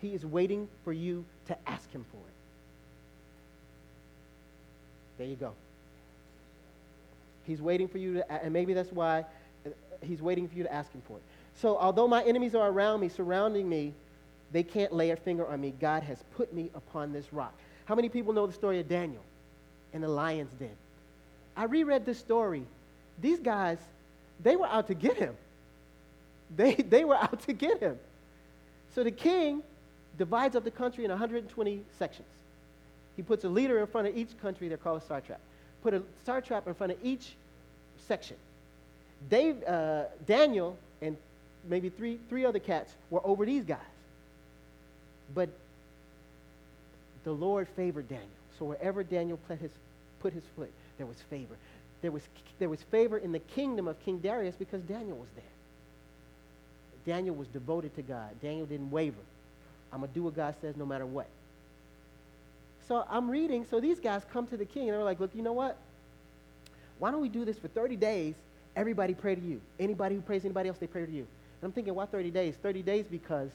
he 0.00 0.08
is 0.08 0.26
waiting 0.26 0.68
for 0.82 0.92
you 0.92 1.24
to 1.46 1.56
ask 1.68 1.90
him 1.92 2.04
for 2.10 2.18
it. 2.18 2.33
There 5.18 5.26
you 5.26 5.36
go. 5.36 5.52
He's 7.44 7.60
waiting 7.60 7.88
for 7.88 7.98
you 7.98 8.14
to, 8.14 8.32
and 8.32 8.52
maybe 8.52 8.74
that's 8.74 8.92
why 8.92 9.24
he's 10.02 10.22
waiting 10.22 10.48
for 10.48 10.56
you 10.56 10.62
to 10.64 10.72
ask 10.72 10.90
him 10.92 11.02
for 11.06 11.16
it. 11.16 11.22
So, 11.56 11.76
although 11.76 12.08
my 12.08 12.22
enemies 12.24 12.54
are 12.54 12.68
around 12.68 13.00
me, 13.00 13.08
surrounding 13.08 13.68
me, 13.68 13.92
they 14.52 14.62
can't 14.62 14.92
lay 14.92 15.10
a 15.10 15.16
finger 15.16 15.46
on 15.46 15.60
me. 15.60 15.72
God 15.80 16.02
has 16.04 16.18
put 16.36 16.52
me 16.52 16.70
upon 16.74 17.12
this 17.12 17.32
rock. 17.32 17.54
How 17.84 17.94
many 17.94 18.08
people 18.08 18.32
know 18.32 18.46
the 18.46 18.52
story 18.52 18.80
of 18.80 18.88
Daniel 18.88 19.22
in 19.92 20.00
the 20.00 20.08
lion's 20.08 20.52
den? 20.54 20.70
I 21.56 21.64
reread 21.64 22.06
this 22.06 22.18
story. 22.18 22.64
These 23.20 23.40
guys, 23.40 23.78
they 24.42 24.56
were 24.56 24.66
out 24.66 24.88
to 24.88 24.94
get 24.94 25.16
him. 25.16 25.36
They, 26.56 26.74
they 26.90 27.04
were 27.04 27.16
out 27.16 27.40
to 27.42 27.52
get 27.52 27.80
him. 27.80 27.98
So 28.94 29.04
the 29.04 29.10
king 29.10 29.62
divides 30.18 30.56
up 30.56 30.64
the 30.64 30.70
country 30.70 31.04
in 31.04 31.10
120 31.10 31.82
sections. 31.98 32.28
He 33.16 33.22
puts 33.22 33.44
a 33.44 33.48
leader 33.48 33.78
in 33.80 33.86
front 33.86 34.08
of 34.08 34.16
each 34.16 34.30
country, 34.40 34.68
they're 34.68 34.76
called 34.76 35.02
a 35.02 35.04
satrap. 35.04 35.40
Put 35.82 35.94
a 35.94 36.02
satrap 36.26 36.66
in 36.66 36.74
front 36.74 36.92
of 36.92 36.98
each 37.02 37.34
section. 38.08 38.36
Dave, 39.28 39.62
uh, 39.64 40.04
Daniel 40.26 40.76
and 41.00 41.16
maybe 41.68 41.88
three, 41.88 42.18
three 42.28 42.44
other 42.44 42.58
cats 42.58 42.92
were 43.10 43.24
over 43.24 43.46
these 43.46 43.64
guys. 43.64 43.78
But 45.34 45.48
the 47.24 47.32
Lord 47.32 47.68
favored 47.76 48.08
Daniel. 48.08 48.28
So 48.58 48.66
wherever 48.66 49.02
Daniel 49.02 49.38
put 49.48 49.58
his, 49.58 49.70
put 50.20 50.32
his 50.32 50.44
foot, 50.56 50.70
there 50.98 51.06
was 51.06 51.16
favor. 51.30 51.56
There 52.02 52.12
was, 52.12 52.22
there 52.58 52.68
was 52.68 52.82
favor 52.90 53.16
in 53.16 53.32
the 53.32 53.38
kingdom 53.38 53.88
of 53.88 53.98
King 54.04 54.18
Darius 54.18 54.54
because 54.56 54.82
Daniel 54.82 55.16
was 55.16 55.28
there. 55.34 55.44
Daniel 57.06 57.34
was 57.34 57.48
devoted 57.48 57.94
to 57.96 58.02
God. 58.02 58.30
Daniel 58.42 58.66
didn't 58.66 58.90
waver. 58.90 59.16
I'm 59.92 60.00
going 60.00 60.10
to 60.10 60.14
do 60.14 60.22
what 60.24 60.36
God 60.36 60.54
says 60.60 60.76
no 60.76 60.86
matter 60.86 61.06
what. 61.06 61.26
So 62.88 63.04
I'm 63.08 63.30
reading. 63.30 63.66
So 63.70 63.80
these 63.80 64.00
guys 64.00 64.22
come 64.32 64.46
to 64.48 64.56
the 64.56 64.64
king 64.64 64.88
and 64.88 64.96
they're 64.96 65.04
like, 65.04 65.20
look, 65.20 65.30
you 65.34 65.42
know 65.42 65.52
what? 65.52 65.76
Why 66.98 67.10
don't 67.10 67.20
we 67.20 67.28
do 67.28 67.44
this 67.44 67.58
for 67.58 67.68
30 67.68 67.96
days? 67.96 68.34
Everybody 68.76 69.14
pray 69.14 69.34
to 69.34 69.40
you. 69.40 69.60
Anybody 69.78 70.16
who 70.16 70.20
prays 70.20 70.44
anybody 70.44 70.68
else, 70.68 70.78
they 70.78 70.86
pray 70.86 71.06
to 71.06 71.12
you. 71.12 71.26
And 71.60 71.68
I'm 71.68 71.72
thinking, 71.72 71.94
why 71.94 72.06
30 72.06 72.30
days? 72.30 72.54
30 72.62 72.82
days 72.82 73.06
because 73.10 73.50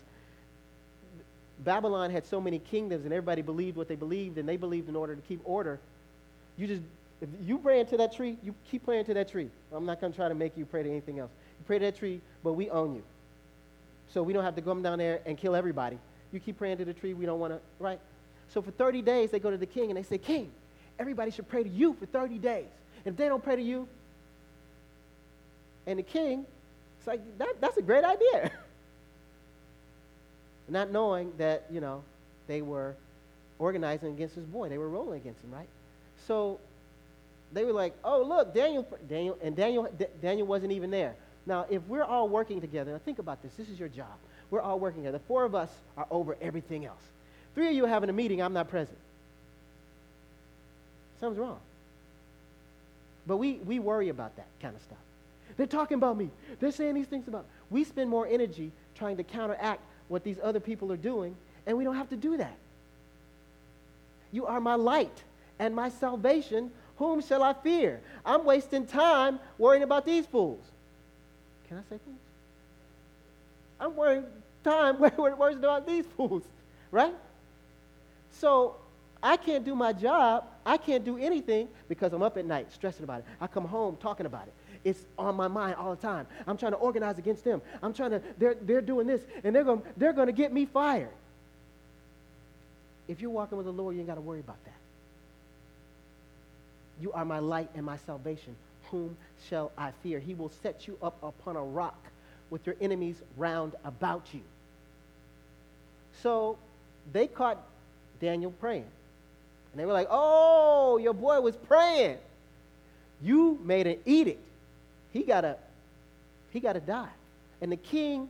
Babylon 1.64 2.10
had 2.10 2.26
so 2.26 2.40
many 2.40 2.60
kingdoms 2.60 3.06
and 3.06 3.14
everybody 3.14 3.42
believed 3.42 3.78
what 3.78 3.88
they 3.88 3.96
believed 3.96 4.38
and 4.38 4.48
they 4.48 4.58
believed 4.58 4.90
in 4.90 4.96
order 4.96 5.16
to 5.16 5.22
keep 5.22 5.42
order. 5.44 5.80
You 6.58 6.68
just, 6.68 6.82
if 7.22 7.30
you 7.44 7.58
pray 7.58 7.82
into 7.82 7.98
that 7.98 8.14
tree, 8.14 8.38
you 8.44 8.56
keep 8.72 8.86
praying 8.86 9.06
to 9.06 9.14
that 9.14 9.30
tree. 9.30 9.50
I'm 9.72 9.86
not 9.86 10.00
going 10.00 10.14
to 10.14 10.18
try 10.18 10.30
to 10.30 10.36
make 10.36 10.58
you 10.58 10.66
pray 10.66 10.84
to 10.84 10.90
anything 10.90 11.20
else. 11.20 11.32
You 11.60 11.66
pray 11.66 11.80
to 11.80 11.86
that 11.86 11.98
tree, 11.98 12.22
but 12.44 12.54
we 12.54 12.70
own 12.70 12.96
you. 12.96 13.04
So 14.14 14.24
we 14.24 14.34
don't 14.34 14.44
have 14.44 14.56
to 14.56 14.62
come 14.62 14.82
down 14.82 14.98
there 14.98 15.20
and 15.26 15.38
kill 15.38 15.56
everybody. 15.56 16.00
You 16.32 16.40
keep 16.40 16.58
praying 16.58 16.78
to 16.78 16.86
the 16.86 16.94
tree, 16.94 17.14
we 17.14 17.26
don't 17.26 17.40
want 17.40 17.54
to, 17.54 17.60
right? 17.80 18.00
So 18.54 18.62
for 18.62 18.72
30 18.72 19.02
days, 19.02 19.32
they 19.32 19.40
go 19.40 19.52
to 19.52 19.58
the 19.58 19.66
king 19.66 19.90
and 19.90 19.98
they 19.98 20.04
say, 20.04 20.18
King, 20.18 20.52
everybody 20.98 21.32
should 21.32 21.48
pray 21.48 21.64
to 21.64 21.70
you 21.70 21.94
for 21.94 22.06
30 22.06 22.40
days. 22.40 22.68
If 23.06 23.16
they 23.16 23.28
don't 23.28 23.44
pray 23.44 23.56
to 23.56 23.62
you, 23.62 23.88
and 25.88 25.98
the 25.98 26.04
king, 26.04 26.46
it's 26.98 27.08
like, 27.08 27.22
that, 27.38 27.48
that's 27.62 27.78
a 27.78 27.82
great 27.82 28.04
idea. 28.04 28.52
Not 30.68 30.92
knowing 30.92 31.32
that, 31.38 31.66
you 31.72 31.80
know, 31.80 32.04
they 32.48 32.62
were 32.62 32.96
organizing 33.58 34.10
against 34.10 34.36
this 34.36 34.46
boy. 34.46 34.70
They 34.70 34.78
were 34.78 34.90
rolling 34.90 35.20
against 35.20 35.44
him, 35.44 35.52
right? 35.52 35.68
So 36.28 36.60
they 37.54 37.64
were 37.64 37.74
like, 37.74 37.96
oh, 38.04 38.22
look, 38.22 38.54
Daniel, 38.54 38.86
Daniel, 39.08 39.38
and 39.42 39.56
Daniel, 39.56 39.88
D- 39.98 40.06
Daniel 40.22 40.46
wasn't 40.46 40.74
even 40.74 40.92
there. 40.92 41.16
Now, 41.46 41.66
if 41.70 41.82
we're 41.88 42.04
all 42.04 42.30
working 42.30 42.62
together, 42.62 43.00
think 43.04 43.20
about 43.20 43.42
this. 43.42 43.54
This 43.54 43.70
is 43.70 43.80
your 43.80 43.90
job. 43.90 44.14
We're 44.52 44.62
all 44.62 44.80
working 44.80 45.02
together. 45.02 45.18
The 45.18 45.24
Four 45.26 45.46
of 45.46 45.56
us 45.56 45.70
are 45.98 46.06
over 46.12 46.38
everything 46.42 46.86
else. 46.86 47.02
Three 47.56 47.68
of 47.68 47.74
you 47.74 47.86
are 47.86 47.90
having 47.90 48.10
a 48.10 48.14
meeting, 48.14 48.42
I'm 48.42 48.54
not 48.54 48.70
present. 48.70 48.98
Something's 51.20 51.40
wrong. 51.40 51.60
But 53.28 53.38
we, 53.38 53.54
we 53.66 53.80
worry 53.80 54.10
about 54.10 54.36
that 54.38 54.48
kind 54.62 54.76
of 54.76 54.82
stuff. 54.82 54.98
They're 55.58 55.68
talking 55.68 55.96
about 55.96 56.18
me. 56.18 56.30
They're 56.60 56.72
saying 56.72 56.96
these 56.96 57.08
things 57.08 57.28
about 57.28 57.44
me. 57.44 57.50
We 57.70 57.84
spend 57.84 58.10
more 58.10 58.26
energy 58.26 58.72
trying 58.96 59.18
to 59.18 59.24
counteract 59.24 59.82
what 60.08 60.24
these 60.24 60.38
other 60.42 60.60
people 60.60 60.92
are 60.92 60.98
doing, 60.98 61.36
and 61.68 61.78
we 61.78 61.84
don't 61.84 61.96
have 61.96 62.10
to 62.10 62.16
do 62.16 62.38
that. 62.38 62.56
You 64.32 64.46
are 64.46 64.60
my 64.60 64.76
light 64.76 65.24
and 65.60 65.76
my 65.76 65.90
salvation. 65.90 66.72
Whom 66.98 67.22
shall 67.22 67.44
I 67.44 67.54
fear? 67.54 68.02
I'm 68.26 68.46
wasting 68.46 68.86
time 68.86 69.40
worrying 69.58 69.84
about 69.84 70.06
these 70.06 70.26
fools. 70.26 70.64
Can 71.68 71.78
I 71.78 71.82
say 71.82 72.00
fools? 72.04 72.18
I'm 73.80 73.96
worrying 73.96 74.26
time 74.64 75.00
worrying 75.18 75.60
about 75.60 75.88
these 75.88 76.06
fools, 76.18 76.44
right? 76.92 77.14
So 78.32 78.76
I 79.22 79.38
can't 79.38 79.66
do 79.66 79.76
my 79.76 79.94
job. 79.94 80.46
I 80.66 80.78
can't 80.78 81.04
do 81.04 81.18
anything 81.18 81.68
because 81.88 82.14
I'm 82.14 82.22
up 82.22 82.38
at 82.38 82.46
night 82.46 82.72
stressing 82.72 83.04
about 83.04 83.20
it. 83.20 83.26
I 83.42 83.48
come 83.48 83.66
home 83.66 83.98
talking 83.98 84.26
about 84.26 84.48
it. 84.48 84.54
It's 84.84 85.06
on 85.18 85.36
my 85.36 85.48
mind 85.48 85.76
all 85.76 85.94
the 85.94 86.02
time. 86.02 86.26
I'm 86.48 86.58
trying 86.58 86.72
to 86.72 86.78
organize 86.78 87.18
against 87.18 87.44
them. 87.44 87.62
I'm 87.84 87.94
trying 87.94 88.12
to, 88.12 88.22
they're, 88.38 88.56
they're 88.62 88.82
doing 88.82 89.08
this, 89.08 89.22
and 89.44 89.54
they're 89.54 89.66
going 89.66 89.82
they're 89.98 90.14
going 90.14 90.28
to 90.28 90.34
get 90.34 90.54
me 90.54 90.66
fired. 90.66 91.10
If 93.10 93.20
you're 93.20 93.32
walking 93.32 93.58
with 93.58 93.66
the 93.66 93.74
Lord, 93.74 93.96
you 93.96 94.02
ain't 94.02 94.08
got 94.08 94.16
to 94.16 94.22
worry 94.22 94.40
about 94.40 94.64
that. 94.66 94.74
You 97.02 97.12
are 97.12 97.26
my 97.26 97.40
light 97.40 97.70
and 97.76 97.86
my 97.86 97.98
salvation. 97.98 98.56
Whom 98.92 99.18
shall 99.50 99.72
I 99.78 99.92
fear? 100.04 100.20
He 100.20 100.34
will 100.34 100.52
set 100.62 100.88
you 100.88 100.98
up 101.02 101.18
upon 101.24 101.56
a 101.56 101.64
rock 101.64 101.98
with 102.50 102.66
your 102.66 102.76
enemies 102.80 103.22
round 103.38 103.76
about 103.84 104.28
you. 104.34 104.42
So 106.22 106.58
they 107.12 107.28
caught 107.28 107.62
Daniel 108.20 108.52
praying. 108.52 108.86
And 109.72 109.80
they 109.80 109.86
were 109.86 109.94
like, 109.94 110.08
oh, 110.10 110.98
your 110.98 111.14
boy 111.14 111.40
was 111.42 111.56
praying. 111.56 112.18
You 113.22 113.60
made 113.64 113.88
an 113.88 113.98
edict. 114.06 114.42
He 115.12 115.24
gotta, 115.24 115.58
he 116.52 116.60
gotta 116.60 116.80
die. 116.80 117.10
And 117.62 117.72
the 117.72 117.78
king, 117.78 118.30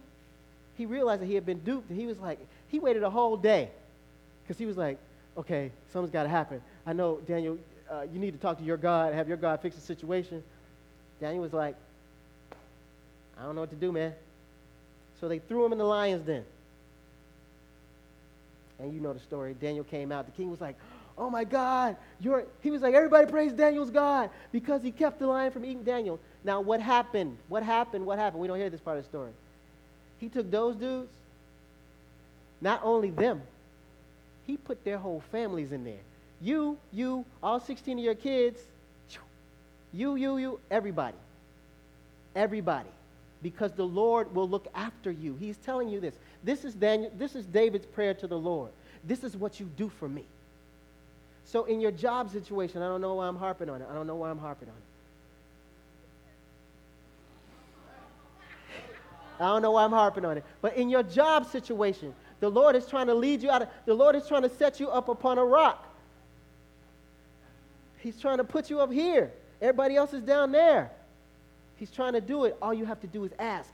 he 0.78 0.86
realized 0.86 1.22
that 1.22 1.28
he 1.28 1.36
had 1.36 1.46
been 1.46 1.60
duped, 1.60 1.90
and 1.90 2.00
he 2.00 2.08
was 2.08 2.18
like, 2.18 2.40
he 2.70 2.80
waited 2.80 3.04
a 3.04 3.10
whole 3.10 3.38
day. 3.38 3.70
Because 4.44 4.58
he 4.58 4.66
was 4.66 4.78
like, 4.78 4.98
okay, 5.38 5.72
something's 5.94 6.12
gotta 6.12 6.30
happen. 6.30 6.62
I 6.86 6.94
know, 6.94 7.20
Daniel, 7.28 7.58
uh, 7.90 8.02
you 8.12 8.20
need 8.20 8.32
to 8.32 8.40
talk 8.40 8.58
to 8.58 8.64
your 8.64 8.78
God, 8.78 9.14
have 9.14 9.28
your 9.28 9.38
God 9.38 9.62
fix 9.62 9.76
the 9.76 9.82
situation. 9.82 10.44
Daniel 11.22 11.42
was 11.42 11.54
like, 11.54 11.76
I 13.40 13.44
don't 13.44 13.56
know 13.56 13.62
what 13.62 13.70
to 13.70 13.76
do, 13.76 13.92
man. 13.92 14.14
So 15.20 15.28
they 15.28 15.40
threw 15.40 15.66
him 15.66 15.72
in 15.72 15.78
the 15.78 15.86
lion's 15.86 16.26
den. 16.26 16.44
And 18.80 18.94
you 18.94 19.00
know 19.00 19.14
the 19.14 19.20
story. 19.20 19.56
Daniel 19.60 19.84
came 19.84 20.12
out. 20.12 20.26
The 20.26 20.32
king 20.32 20.50
was 20.50 20.62
like, 20.62 20.76
Oh 21.18 21.30
my 21.30 21.44
God, 21.44 21.98
you're, 22.22 22.46
he 22.62 22.72
was 22.72 22.82
like, 22.82 22.96
Everybody 22.96 23.30
praise 23.30 23.52
Daniel's 23.52 23.90
God 23.90 24.30
because 24.52 24.82
he 24.82 24.92
kept 24.92 25.20
the 25.20 25.28
lion 25.28 25.52
from 25.52 25.66
eating 25.66 25.84
Daniel. 25.84 26.20
Now, 26.44 26.62
what 26.62 26.80
happened? 26.80 27.38
What 27.50 27.64
happened? 27.64 28.06
What 28.06 28.18
happened? 28.18 28.42
We 28.42 28.48
don't 28.48 28.58
hear 28.58 28.70
this 28.70 28.80
part 28.80 28.98
of 28.98 29.04
the 29.04 29.10
story. 29.10 29.32
He 30.20 30.30
took 30.30 30.50
those 30.50 30.76
dudes, 30.76 31.12
not 32.62 32.82
only 32.84 33.10
them, 33.10 33.42
he 34.48 34.58
put 34.58 34.84
their 34.84 34.98
whole 34.98 35.22
families 35.32 35.72
in 35.72 35.84
there. 35.84 36.02
You, 36.42 36.78
you, 36.92 37.26
all 37.44 37.60
16 37.60 38.00
of 38.00 38.04
your 38.04 38.16
kids, 38.16 38.60
you, 39.94 40.16
you, 40.16 40.38
you, 40.38 40.60
everybody. 40.72 41.18
Everybody. 42.36 42.90
Because 43.42 43.72
the 43.72 43.86
Lord 43.86 44.36
will 44.36 44.50
look 44.50 44.68
after 44.76 45.12
you. 45.12 45.36
He's 45.40 45.58
telling 45.58 45.90
you 45.90 46.00
this. 46.00 46.16
This 46.44 46.66
is, 46.66 46.74
Daniel, 46.74 47.12
this 47.18 47.36
is 47.36 47.46
David's 47.46 47.86
prayer 47.86 48.14
to 48.16 48.28
the 48.28 48.38
Lord. 48.38 48.72
This 49.04 49.24
is 49.24 49.38
what 49.38 49.60
you 49.60 49.70
do 49.78 49.90
for 49.90 50.10
me. 50.10 50.26
So 51.46 51.64
in 51.66 51.80
your 51.82 51.92
job 51.92 52.32
situation, 52.32 52.82
I 52.82 52.88
don't 52.88 53.02
know 53.02 53.16
why 53.16 53.28
I'm 53.28 53.38
harping 53.38 53.70
on 53.70 53.82
it. 53.82 53.88
I 53.90 53.94
don't 53.94 54.08
know 54.08 54.16
why 54.16 54.30
I'm 54.30 54.38
harping 54.38 54.68
on 54.68 54.76
it. 54.76 54.84
I 59.40 59.46
don't 59.46 59.62
know 59.62 59.72
why 59.72 59.86
I'm 59.86 59.92
harping 59.92 60.26
on 60.26 60.38
it. 60.38 60.44
But 60.62 60.76
in 60.76 60.90
your 60.90 61.02
job 61.02 61.46
situation, 61.46 62.14
the 62.42 62.50
Lord 62.50 62.76
is 62.76 62.86
trying 62.86 63.08
to 63.08 63.14
lead 63.14 63.42
you 63.42 63.50
out 63.50 63.62
of, 63.62 63.70
the 63.86 63.94
Lord 63.94 64.16
is 64.16 64.28
trying 64.28 64.42
to 64.42 64.50
set 64.50 64.80
you 64.80 64.90
up 64.90 65.08
upon 65.08 65.38
a 65.38 65.46
rock. 65.46 65.88
He's 68.00 68.20
trying 68.20 68.38
to 68.38 68.44
put 68.44 68.70
you 68.70 68.82
up 68.82 68.92
here. 68.92 69.32
Everybody 69.62 69.96
else 69.96 70.14
is 70.14 70.24
down 70.24 70.52
there. 70.52 70.92
He's 71.80 71.90
trying 71.90 72.14
to 72.14 72.22
do 72.22 72.44
it. 72.44 72.58
All 72.62 72.74
you 72.74 72.86
have 72.86 73.00
to 73.02 73.08
do 73.08 73.24
is 73.24 73.32
ask. 73.40 73.72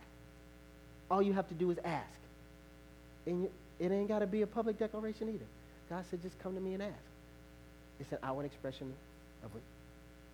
All 1.10 1.22
you 1.22 1.34
have 1.34 1.48
to 1.50 1.56
do 1.56 1.72
is 1.72 1.80
ask. 1.84 2.20
And 3.26 3.50
it 3.80 3.92
ain't 3.92 4.08
got 4.08 4.20
to 4.20 4.28
be 4.28 4.44
a 4.44 4.48
public 4.48 4.78
declaration 4.78 5.28
either. 5.30 5.46
God 5.90 6.06
said, 6.10 6.22
just 6.22 6.38
come 6.40 6.54
to 6.54 6.62
me 6.62 6.74
and 6.74 6.84
ask. 6.84 6.94
It's 8.00 8.12
an 8.12 8.20
outward 8.24 8.46
expression 8.46 8.94
of 9.44 9.52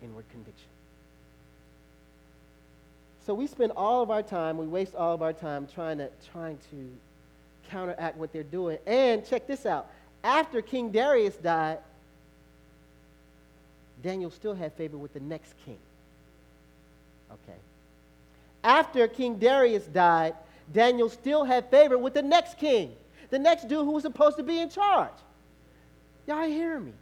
inward 0.02 0.24
conviction. 0.30 0.68
So 3.26 3.34
we 3.34 3.46
spend 3.46 3.72
all 3.72 4.02
of 4.02 4.10
our 4.10 4.22
time, 4.22 4.58
we 4.58 4.66
waste 4.66 4.94
all 4.94 5.14
of 5.14 5.22
our 5.22 5.32
time 5.32 5.68
trying 5.72 5.98
to, 5.98 6.10
trying 6.32 6.58
to 6.70 6.90
counteract 7.70 8.16
what 8.16 8.32
they're 8.32 8.42
doing. 8.42 8.78
And 8.86 9.24
check 9.24 9.46
this 9.46 9.64
out. 9.64 9.88
After 10.24 10.60
King 10.60 10.90
Darius 10.90 11.36
died, 11.36 11.78
Daniel 14.02 14.30
still 14.30 14.54
had 14.54 14.72
favor 14.72 14.96
with 14.96 15.14
the 15.14 15.20
next 15.20 15.54
king. 15.64 15.78
Okay. 17.32 17.58
After 18.64 19.08
King 19.08 19.38
Darius 19.38 19.84
died, 19.86 20.34
Daniel 20.72 21.08
still 21.08 21.44
had 21.44 21.70
favor 21.70 21.98
with 21.98 22.14
the 22.14 22.22
next 22.22 22.58
king, 22.58 22.92
the 23.30 23.38
next 23.38 23.68
dude 23.68 23.84
who 23.84 23.92
was 23.92 24.02
supposed 24.02 24.36
to 24.36 24.42
be 24.42 24.58
in 24.58 24.70
charge. 24.70 25.12
Y'all 26.26 26.46
hearing 26.46 26.86
me. 26.86 26.92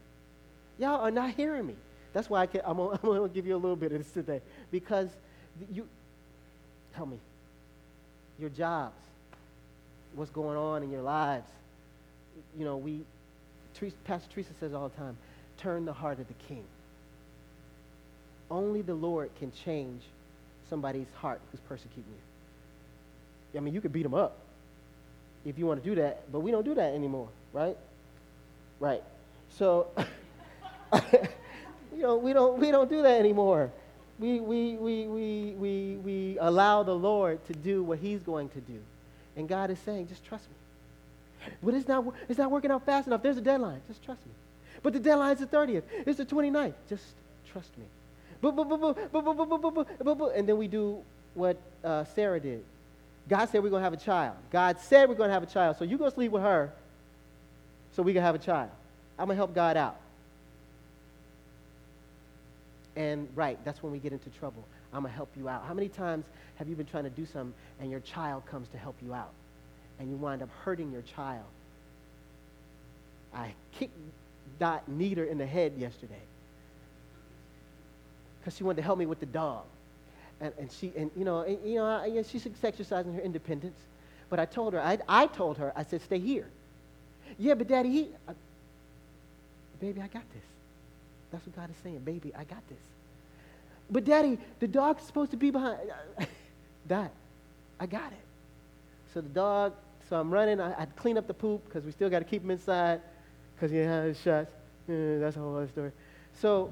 Y'all 0.78 1.00
are 1.00 1.10
not 1.10 1.30
hearing 1.30 1.66
me. 1.66 1.75
That's 2.12 2.30
why 2.30 2.40
I 2.40 2.46
can, 2.46 2.62
I'm 2.64 2.76
going 2.76 2.99
to 3.02 3.28
give 3.28 3.46
you 3.46 3.54
a 3.54 3.58
little 3.58 3.76
bit 3.76 3.92
of 3.92 3.99
this 3.99 4.10
today. 4.10 4.40
Because 4.70 5.08
you, 5.72 5.87
tell 6.96 7.06
me, 7.06 7.18
your 8.38 8.50
jobs, 8.50 8.96
what's 10.14 10.30
going 10.30 10.56
on 10.56 10.82
in 10.82 10.90
your 10.90 11.02
lives. 11.02 11.46
You 12.58 12.64
know, 12.64 12.78
we, 12.78 13.02
Pastor 14.04 14.28
Teresa 14.32 14.50
says 14.58 14.72
all 14.72 14.88
the 14.88 14.96
time, 14.96 15.16
turn 15.58 15.84
the 15.84 15.92
heart 15.92 16.18
of 16.18 16.26
the 16.26 16.34
king. 16.49 16.64
Only 18.50 18.82
the 18.82 18.94
Lord 18.94 19.30
can 19.38 19.52
change 19.52 20.02
somebody's 20.70 21.08
heart 21.16 21.40
who's 21.50 21.60
persecuting 21.60 22.04
you. 22.06 23.58
I 23.58 23.60
mean, 23.60 23.74
you 23.74 23.80
could 23.80 23.92
beat 23.92 24.04
them 24.04 24.14
up 24.14 24.38
if 25.44 25.58
you 25.58 25.66
want 25.66 25.82
to 25.82 25.88
do 25.88 25.96
that, 25.96 26.30
but 26.30 26.40
we 26.40 26.50
don't 26.50 26.64
do 26.64 26.74
that 26.74 26.94
anymore, 26.94 27.28
right? 27.52 27.76
Right. 28.78 29.02
So, 29.58 29.88
you 31.92 32.02
know, 32.02 32.16
we 32.16 32.32
don't, 32.32 32.58
we 32.58 32.70
don't 32.70 32.88
do 32.88 33.02
that 33.02 33.18
anymore. 33.18 33.70
We, 34.18 34.38
we, 34.38 34.76
we, 34.76 35.06
we, 35.06 35.54
we, 35.58 35.96
we 35.96 36.38
allow 36.40 36.82
the 36.82 36.94
Lord 36.94 37.44
to 37.46 37.52
do 37.52 37.82
what 37.82 37.98
he's 37.98 38.22
going 38.22 38.50
to 38.50 38.60
do. 38.60 38.78
And 39.36 39.48
God 39.48 39.70
is 39.70 39.78
saying, 39.80 40.08
just 40.08 40.24
trust 40.24 40.44
me. 40.44 41.50
But 41.62 41.74
it's 41.74 41.88
not, 41.88 42.04
it's 42.28 42.38
not 42.38 42.50
working 42.50 42.70
out 42.70 42.84
fast 42.84 43.06
enough. 43.06 43.22
There's 43.22 43.38
a 43.38 43.42
deadline. 43.42 43.80
Just 43.88 44.04
trust 44.04 44.24
me. 44.26 44.32
But 44.82 44.92
the 44.92 45.00
deadline 45.00 45.32
is 45.32 45.40
the 45.40 45.46
30th. 45.46 45.82
It's 46.06 46.18
the 46.18 46.26
29th. 46.26 46.74
Just 46.88 47.04
trust 47.50 47.76
me. 47.78 47.84
And 48.42 48.56
then 50.49 50.56
we 50.56 50.68
do 50.68 51.02
what 51.35 51.59
uh, 51.85 52.04
Sarah 52.04 52.40
did. 52.40 52.64
God 53.28 53.47
said 53.47 53.62
we're 53.62 53.70
going 53.70 53.80
to 53.80 53.85
have 53.85 53.92
a 53.92 53.97
child. 53.97 54.37
God 54.50 54.80
said 54.80 55.09
we're 55.09 55.14
going 55.14 55.28
to 55.28 55.35
have 55.35 55.42
a 55.42 55.47
child. 55.47 55.76
So 55.78 55.85
you 55.85 55.99
go 55.99 56.09
sleep 56.09 56.32
with 56.32 56.42
her 56.42 56.73
so 57.92 58.02
we 58.02 58.12
can 58.12 58.23
have 58.23 58.35
a 58.35 58.38
child. 58.38 58.70
I'm 59.18 59.26
going 59.26 59.37
to 59.37 59.40
help 59.40 59.54
God 59.54 59.76
out. 59.76 59.97
And 62.97 63.28
right, 63.35 63.59
that's 63.64 63.82
when 63.82 63.92
we 63.92 63.99
get 63.99 64.12
into 64.12 64.30
trouble. 64.30 64.64
I'm 64.92 65.02
going 65.02 65.12
to 65.12 65.16
help 65.16 65.30
you 65.37 65.49
out. 65.49 65.64
How 65.68 65.75
many 65.75 65.88
times 65.88 66.25
have 66.56 66.68
you 66.68 66.75
been 66.75 66.87
trying 66.87 67.04
to 67.04 67.11
do 67.11 67.25
something 67.25 67.54
and 67.80 67.90
your 67.90 68.00
child 68.00 68.47
comes 68.47 68.68
to 68.70 68.78
help 68.78 68.97
you 69.04 69.14
out? 69.14 69.32
And 69.99 70.11
you 70.11 70.16
wind 70.16 70.42
up 70.42 70.49
hurting 70.64 70.90
your 70.90 71.02
child. 71.02 71.44
I 73.35 73.52
kicked 73.73 73.97
Dot 74.59 74.88
Neater 74.88 75.25
in 75.25 75.38
the 75.38 75.47
head 75.47 75.75
yesterday 75.78 76.23
because 78.40 78.56
she 78.56 78.64
wanted 78.64 78.76
to 78.76 78.82
help 78.82 78.99
me 78.99 79.06
with 79.06 79.20
the 79.20 79.26
dog. 79.26 79.64
And, 80.40 80.52
and 80.59 80.73
she, 80.73 80.92
and 80.97 81.11
you 81.16 81.25
know, 81.25 81.40
and, 81.42 81.59
you 81.64 81.76
know, 81.76 81.85
I, 81.85 82.06
yeah, 82.06 82.23
she's 82.23 82.47
exercising 82.62 83.14
her 83.14 83.20
independence. 83.20 83.78
But 84.30 84.38
I 84.40 84.47
told 84.47 84.73
her, 84.73 84.80
I, 84.80 84.99
I 85.09 85.26
told 85.26 85.59
her, 85.59 85.73
I 85.76 85.82
said, 85.82 86.00
stay 86.02 86.18
here. 86.18 86.47
Yeah, 87.38 87.54
but 87.54 87.68
daddy, 87.68 87.90
he, 87.90 88.09
I, 88.28 88.32
baby, 89.80 90.00
I 90.00 90.06
got 90.06 90.23
this. 90.32 90.42
That's 91.30 91.47
what 91.47 91.56
God 91.56 91.70
is 91.70 91.76
saying, 91.82 92.00
baby, 92.00 92.32
I 92.35 92.44
got 92.44 92.66
this. 92.68 92.78
But 93.90 94.04
daddy, 94.04 94.38
the 94.61 94.68
dog's 94.68 95.02
supposed 95.02 95.32
to 95.32 95.37
be 95.37 95.50
behind. 95.50 95.78
Dad, 96.88 97.11
I 97.78 97.87
got 97.87 98.12
it. 98.12 98.18
So 99.12 99.20
the 99.20 99.28
dog, 99.28 99.73
so 100.09 100.16
I'm 100.16 100.30
running. 100.30 100.61
I, 100.61 100.82
I 100.82 100.87
clean 100.97 101.18
up 101.18 101.26
the 101.26 101.35
poop 101.35 101.64
because 101.64 101.85
we 101.85 101.92
still 101.92 102.09
got 102.09 102.20
to 102.20 102.25
keep 102.25 102.42
him 102.42 102.50
inside 102.50 103.00
because 103.54 103.70
he 103.70 103.78
has 103.78 104.20
shots. 104.20 104.50
Uh, 104.88 105.18
that's 105.18 105.37
a 105.37 105.40
whole 105.40 105.56
other 105.56 105.68
story. 105.68 105.92
So 106.40 106.70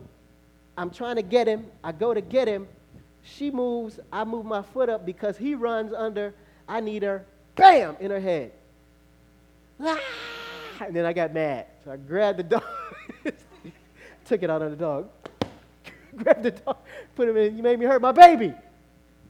I'm 0.79 0.91
trying 0.91 1.17
to 1.17 1.23
get 1.23 1.49
him. 1.49 1.67
I 1.83 1.91
go 1.91 2.15
to 2.15 2.21
get 2.21 2.47
him. 2.47 2.69
She 3.25 3.51
moves. 3.51 3.99
I 4.13 4.23
move 4.23 4.47
my 4.47 4.63
foot 4.63 4.89
up 4.89 5.05
because 5.05 5.37
he 5.37 5.57
runs 5.57 5.93
under. 5.93 6.33
I 6.69 6.81
need 6.81 7.03
her. 7.03 7.27
Bam! 7.57 7.97
In 7.99 8.13
her 8.13 8.21
head. 8.21 8.53
Ah! 9.81 9.99
And 10.81 10.95
then 10.95 11.05
I 11.05 11.13
got 11.13 11.35
mad. 11.35 11.67
So 11.85 11.91
I 11.91 11.97
grabbed 11.97 12.39
the 12.39 12.45
dog. 12.45 12.63
took 14.25 14.45
it 14.45 14.49
out 14.49 14.63
on 14.63 14.71
the 14.71 14.77
dog. 14.77 15.09
grabbed 16.17 16.45
the 16.45 16.53
dog. 16.53 16.77
Put 17.17 17.29
him 17.29 17.37
in. 17.37 17.57
You 17.57 17.63
made 17.65 17.81
me 17.81 17.85
hurt 17.85 18.01
my 18.01 18.13
baby. 18.13 18.55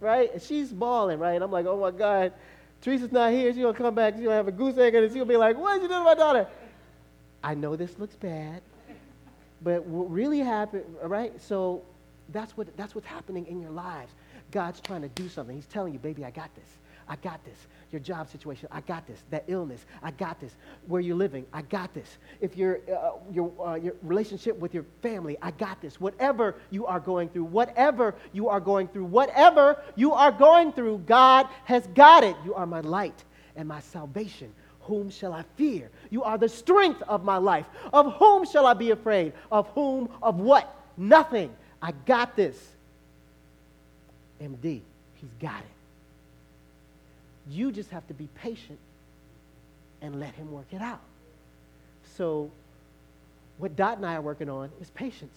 Right? 0.01 0.31
And 0.35 0.43
she's 0.43 0.71
bawling, 0.71 1.19
right? 1.19 1.33
And 1.33 1.43
I'm 1.43 1.51
like, 1.51 1.65
oh 1.65 1.81
my 1.81 1.93
God. 1.93 2.35
Teresa's 2.83 3.11
not 3.11 3.33
here. 3.33 3.51
She's 3.53 3.63
going 3.63 3.75
to 3.75 3.83
come 3.83 3.95
back. 3.95 4.15
She's 4.15 4.23
going 4.23 4.33
to 4.33 4.37
have 4.37 4.49
a 4.49 4.53
goose 4.53 4.77
egg 4.77 4.95
and 4.95 5.07
she's 5.07 5.15
going 5.15 5.27
to 5.27 5.33
be 5.33 5.39
like, 5.39 5.57
what 5.57 5.75
did 5.75 5.85
you 5.85 5.89
do 5.89 5.95
to 5.95 6.05
my 6.05 6.15
daughter? 6.15 6.47
I 7.43 7.55
know 7.55 7.75
this 7.75 7.99
looks 7.99 8.17
bad. 8.17 8.61
But 9.63 9.85
what 9.85 10.11
really 10.11 10.39
happened, 10.39 10.85
right? 11.03 11.33
So 11.41 11.83
that's, 12.31 12.57
what, 12.57 12.77
that's 12.77 12.95
what's 12.95 13.07
happening 13.07 13.47
in 13.47 13.61
your 13.61 13.71
lives. 13.71 14.13
God's 14.51 14.81
trying 14.81 15.03
to 15.03 15.09
do 15.09 15.29
something. 15.29 15.55
He's 15.55 15.67
telling 15.67 15.93
you, 15.93 15.99
baby, 15.99 16.25
I 16.25 16.31
got 16.31 16.55
this. 16.55 16.69
I 17.09 17.17
got 17.17 17.43
this. 17.45 17.57
Your 17.91 18.01
job 18.01 18.29
situation, 18.29 18.69
I 18.71 18.83
got 18.83 19.07
this. 19.07 19.23
That 19.31 19.45
illness, 19.47 19.85
I 20.03 20.11
got 20.11 20.41
this. 20.41 20.55
Where 20.87 21.01
you're 21.01 21.17
living, 21.17 21.47
I 21.53 21.63
got 21.63 21.95
this. 21.95 22.19
If 22.41 22.57
your 22.57 22.81
uh, 22.87 23.13
your 23.33 23.51
uh, 23.67 23.75
your 23.77 23.95
relationship 24.03 24.59
with 24.59 24.75
your 24.75 24.85
family, 25.01 25.39
I 25.41 25.53
got 25.53 25.81
this. 25.81 25.99
Whatever 25.99 26.57
you 26.71 26.85
are 26.87 27.01
going 27.01 27.31
through, 27.31 27.45
whatever 27.45 28.15
you 28.35 28.49
are 28.49 28.61
going 28.61 28.89
through, 28.89 29.07
whatever 29.07 29.83
you 29.97 30.13
are 30.13 30.31
going 30.31 30.73
through, 30.73 30.99
God 31.07 31.49
has 31.65 31.87
got 31.89 32.25
it. 32.25 32.37
You 32.45 32.55
are 32.55 32.67
my 32.67 32.81
light 32.81 33.25
and 33.57 33.67
my 33.67 33.81
salvation. 33.81 34.53
Whom 34.89 35.11
shall 35.11 35.35
I 35.35 35.45
fear? 35.57 35.91
You 36.09 36.25
are 36.25 36.39
the 36.39 36.49
strength 36.49 37.03
of 37.03 37.23
my 37.23 37.37
life. 37.37 37.67
Of 37.93 38.15
whom 38.15 38.47
shall 38.47 38.67
I 38.67 38.73
be 38.73 38.91
afraid? 38.91 39.35
Of 39.53 39.69
whom? 39.69 40.09
Of 40.23 40.41
what? 40.41 40.75
Nothing. 40.97 41.55
I 41.83 41.93
got 42.07 42.35
this. 42.35 42.57
MD, 44.41 44.81
he's 45.15 45.31
got 45.41 45.61
it. 45.61 45.67
You 47.51 47.71
just 47.71 47.91
have 47.91 48.07
to 48.09 48.15
be 48.15 48.29
patient 48.41 48.79
and 50.01 50.19
let 50.19 50.35
him 50.35 50.51
work 50.51 50.67
it 50.73 50.81
out. 50.81 51.01
So, 52.17 52.51
what 53.59 53.77
Dot 53.77 53.99
and 53.99 54.07
I 54.07 54.15
are 54.15 54.23
working 54.23 54.49
on 54.49 54.71
is 54.81 54.89
patience, 54.91 55.37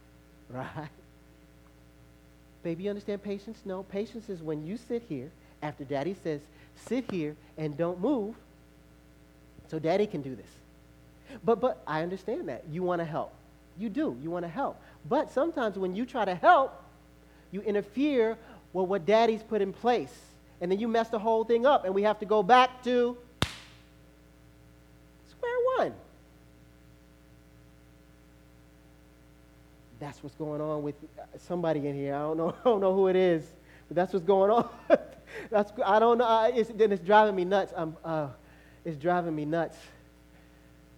right? 0.50 0.90
Baby, 2.62 2.84
you 2.84 2.90
understand 2.90 3.22
patience? 3.22 3.60
No, 3.64 3.82
patience 3.84 4.28
is 4.28 4.42
when 4.42 4.66
you 4.66 4.76
sit 4.76 5.04
here 5.08 5.30
after 5.62 5.84
daddy 5.84 6.14
says, 6.22 6.42
sit 6.86 7.10
here 7.10 7.34
and 7.56 7.76
don't 7.78 7.98
move 7.98 8.34
so 9.70 9.78
daddy 9.78 10.06
can 10.06 10.20
do 10.20 10.34
this. 10.34 10.50
But, 11.44 11.60
but 11.60 11.82
I 11.86 12.02
understand 12.02 12.48
that. 12.48 12.64
You 12.70 12.82
want 12.82 13.00
to 13.00 13.04
help. 13.04 13.32
You 13.78 13.88
do. 13.88 14.16
You 14.20 14.30
want 14.30 14.44
to 14.44 14.48
help. 14.48 14.80
But 15.08 15.30
sometimes 15.30 15.78
when 15.78 15.94
you 15.94 16.04
try 16.04 16.24
to 16.24 16.34
help, 16.34 16.82
you 17.52 17.60
interfere 17.60 18.36
with 18.72 18.88
what 18.88 19.06
daddy's 19.06 19.42
put 19.42 19.62
in 19.62 19.72
place. 19.72 20.14
And 20.60 20.70
then 20.70 20.80
you 20.80 20.88
mess 20.88 21.08
the 21.08 21.18
whole 21.18 21.44
thing 21.44 21.66
up, 21.66 21.84
and 21.84 21.94
we 21.94 22.02
have 22.02 22.18
to 22.18 22.26
go 22.26 22.42
back 22.42 22.82
to 22.82 23.16
square 25.30 25.56
one. 25.78 25.94
That's 30.00 30.22
what's 30.22 30.34
going 30.34 30.60
on 30.60 30.82
with 30.82 30.96
somebody 31.38 31.86
in 31.86 31.94
here. 31.94 32.14
I 32.14 32.18
don't 32.18 32.36
know, 32.36 32.54
I 32.60 32.64
don't 32.64 32.80
know 32.80 32.94
who 32.94 33.06
it 33.08 33.16
is, 33.16 33.44
but 33.88 33.94
that's 33.94 34.12
what's 34.12 34.26
going 34.26 34.50
on. 34.50 34.68
that's, 35.50 35.72
I 35.84 35.98
don't 35.98 36.18
know. 36.18 36.50
It's, 36.54 36.70
then 36.74 36.92
it's 36.92 37.04
driving 37.04 37.36
me 37.36 37.44
nuts. 37.44 37.72
I'm, 37.76 37.96
uh, 38.04 38.28
it's 38.84 38.96
driving 38.96 39.34
me 39.34 39.44
nuts. 39.44 39.76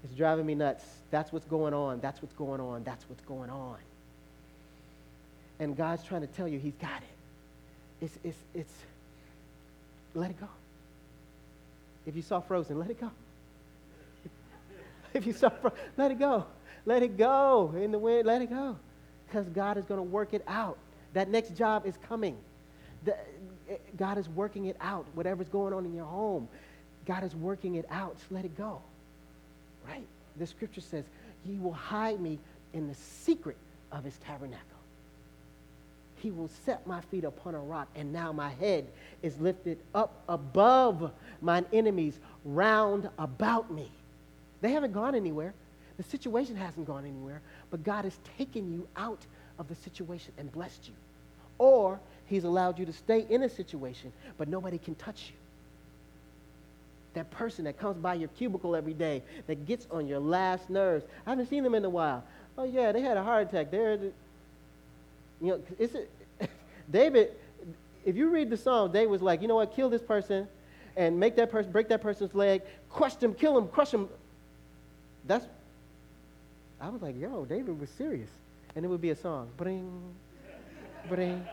It's 0.04 0.14
driving 0.14 0.46
me 0.46 0.54
nuts. 0.54 0.84
That's 1.10 1.32
what's 1.32 1.46
going 1.46 1.74
on. 1.74 2.00
That's 2.00 2.20
what's 2.22 2.34
going 2.34 2.60
on. 2.60 2.84
That's 2.84 3.04
what's 3.08 3.22
going 3.24 3.50
on. 3.50 3.76
And 5.58 5.76
God's 5.76 6.02
trying 6.02 6.22
to 6.22 6.26
tell 6.26 6.48
you 6.48 6.58
He's 6.58 6.74
got 6.74 7.02
it. 7.02 8.04
It's, 8.04 8.18
it's, 8.24 8.38
it's, 8.54 8.72
let 10.14 10.30
it 10.30 10.40
go. 10.40 10.48
If 12.04 12.16
you 12.16 12.22
saw 12.22 12.40
Frozen, 12.40 12.78
let 12.78 12.90
it 12.90 13.00
go. 13.00 13.10
if 15.14 15.24
you 15.26 15.32
saw 15.32 15.50
Frozen, 15.50 15.78
let 15.96 16.10
it 16.10 16.18
go. 16.18 16.46
Let 16.84 17.02
it 17.02 17.16
go 17.16 17.72
in 17.76 17.92
the 17.92 17.98
wind, 17.98 18.26
let 18.26 18.42
it 18.42 18.50
go. 18.50 18.76
Because 19.26 19.48
God 19.50 19.78
is 19.78 19.84
going 19.84 19.98
to 19.98 20.04
work 20.04 20.34
it 20.34 20.42
out. 20.48 20.78
That 21.14 21.28
next 21.28 21.56
job 21.56 21.86
is 21.86 21.94
coming. 22.08 22.36
The, 23.04 23.16
eh, 23.70 23.76
God 23.96 24.18
is 24.18 24.28
working 24.28 24.66
it 24.66 24.76
out. 24.80 25.06
Whatever's 25.14 25.48
going 25.48 25.72
on 25.72 25.84
in 25.84 25.94
your 25.94 26.06
home, 26.06 26.48
God 27.06 27.24
is 27.24 27.34
working 27.34 27.76
it 27.76 27.86
out. 27.90 28.16
Just 28.18 28.30
let 28.30 28.44
it 28.44 28.56
go. 28.56 28.80
Right? 29.86 30.06
The 30.36 30.46
scripture 30.46 30.80
says, 30.80 31.04
He 31.44 31.58
will 31.58 31.72
hide 31.72 32.20
me 32.20 32.38
in 32.72 32.88
the 32.88 32.94
secret 32.94 33.56
of 33.90 34.04
His 34.04 34.16
tabernacle. 34.18 34.66
He 36.16 36.30
will 36.30 36.50
set 36.64 36.86
my 36.86 37.00
feet 37.00 37.24
upon 37.24 37.56
a 37.56 37.58
rock, 37.58 37.88
and 37.96 38.12
now 38.12 38.32
my 38.32 38.50
head 38.50 38.86
is 39.22 39.36
lifted 39.38 39.78
up 39.92 40.22
above 40.28 41.10
mine 41.40 41.66
enemies 41.72 42.18
round 42.44 43.10
about 43.18 43.72
me. 43.72 43.90
They 44.60 44.70
haven't 44.70 44.92
gone 44.92 45.16
anywhere. 45.16 45.52
The 45.96 46.04
situation 46.04 46.54
hasn't 46.54 46.86
gone 46.86 47.04
anywhere, 47.04 47.40
but 47.70 47.82
God 47.82 48.04
has 48.04 48.16
taken 48.38 48.72
you 48.72 48.86
out 48.96 49.26
of 49.58 49.68
the 49.68 49.74
situation 49.74 50.32
and 50.38 50.50
blessed 50.52 50.86
you. 50.86 50.94
Or 51.58 51.98
He's 52.26 52.44
allowed 52.44 52.78
you 52.78 52.86
to 52.86 52.92
stay 52.92 53.26
in 53.28 53.42
a 53.42 53.48
situation, 53.48 54.12
but 54.38 54.48
nobody 54.48 54.78
can 54.78 54.94
touch 54.94 55.32
you. 55.32 55.41
That 57.14 57.30
person 57.30 57.64
that 57.64 57.78
comes 57.78 57.98
by 57.98 58.14
your 58.14 58.28
cubicle 58.30 58.74
every 58.74 58.94
day, 58.94 59.22
that 59.46 59.66
gets 59.66 59.86
on 59.90 60.06
your 60.06 60.18
last 60.18 60.70
nerves. 60.70 61.04
I 61.26 61.30
haven't 61.30 61.48
seen 61.48 61.62
them 61.62 61.74
in 61.74 61.84
a 61.84 61.90
while. 61.90 62.24
Oh, 62.56 62.64
yeah, 62.64 62.92
they 62.92 63.00
had 63.00 63.16
a 63.16 63.22
heart 63.22 63.48
attack. 63.48 63.70
They're, 63.70 63.98
you 65.40 65.48
know, 65.48 65.60
it's 65.78 65.94
a, 65.94 66.48
David, 66.90 67.32
if 68.04 68.16
you 68.16 68.28
read 68.28 68.50
the 68.50 68.56
Psalm, 68.56 68.92
David 68.92 69.10
was 69.10 69.22
like, 69.22 69.42
you 69.42 69.48
know 69.48 69.56
what, 69.56 69.74
kill 69.74 69.90
this 69.90 70.02
person 70.02 70.48
and 70.96 71.18
make 71.18 71.36
that 71.36 71.50
person, 71.50 71.70
break 71.72 71.88
that 71.88 72.02
person's 72.02 72.34
leg, 72.34 72.62
crush 72.90 73.14
them, 73.16 73.34
kill 73.34 73.56
him, 73.56 73.68
crush 73.68 73.92
him. 73.92 74.08
That's, 75.26 75.46
I 76.80 76.88
was 76.88 77.00
like, 77.00 77.18
yo, 77.18 77.44
David 77.44 77.78
was 77.78 77.90
serious. 77.90 78.30
And 78.74 78.84
it 78.84 78.88
would 78.88 79.00
be 79.00 79.10
a 79.10 79.16
song. 79.16 79.48
Bring, 79.56 80.14
bring. 81.08 81.44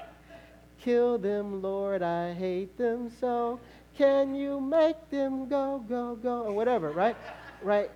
Kill 0.82 1.18
them, 1.18 1.62
Lord, 1.62 2.02
I 2.02 2.34
hate 2.34 2.78
them 2.78 3.12
so. 3.20 3.60
Can 3.98 4.36
you 4.36 4.62
make 4.62 5.10
them 5.10 5.50
go, 5.50 5.84
go, 5.88 6.16
go? 6.16 6.44
Or 6.44 6.54
whatever, 6.54 6.92
right? 6.92 7.16
right? 7.62 7.92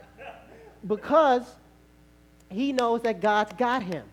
Because 0.85 1.43
he 2.49 2.73
knows 2.73 3.01
that 3.03 3.21
God's 3.21 3.53
got 3.53 3.83
him. 3.83 4.05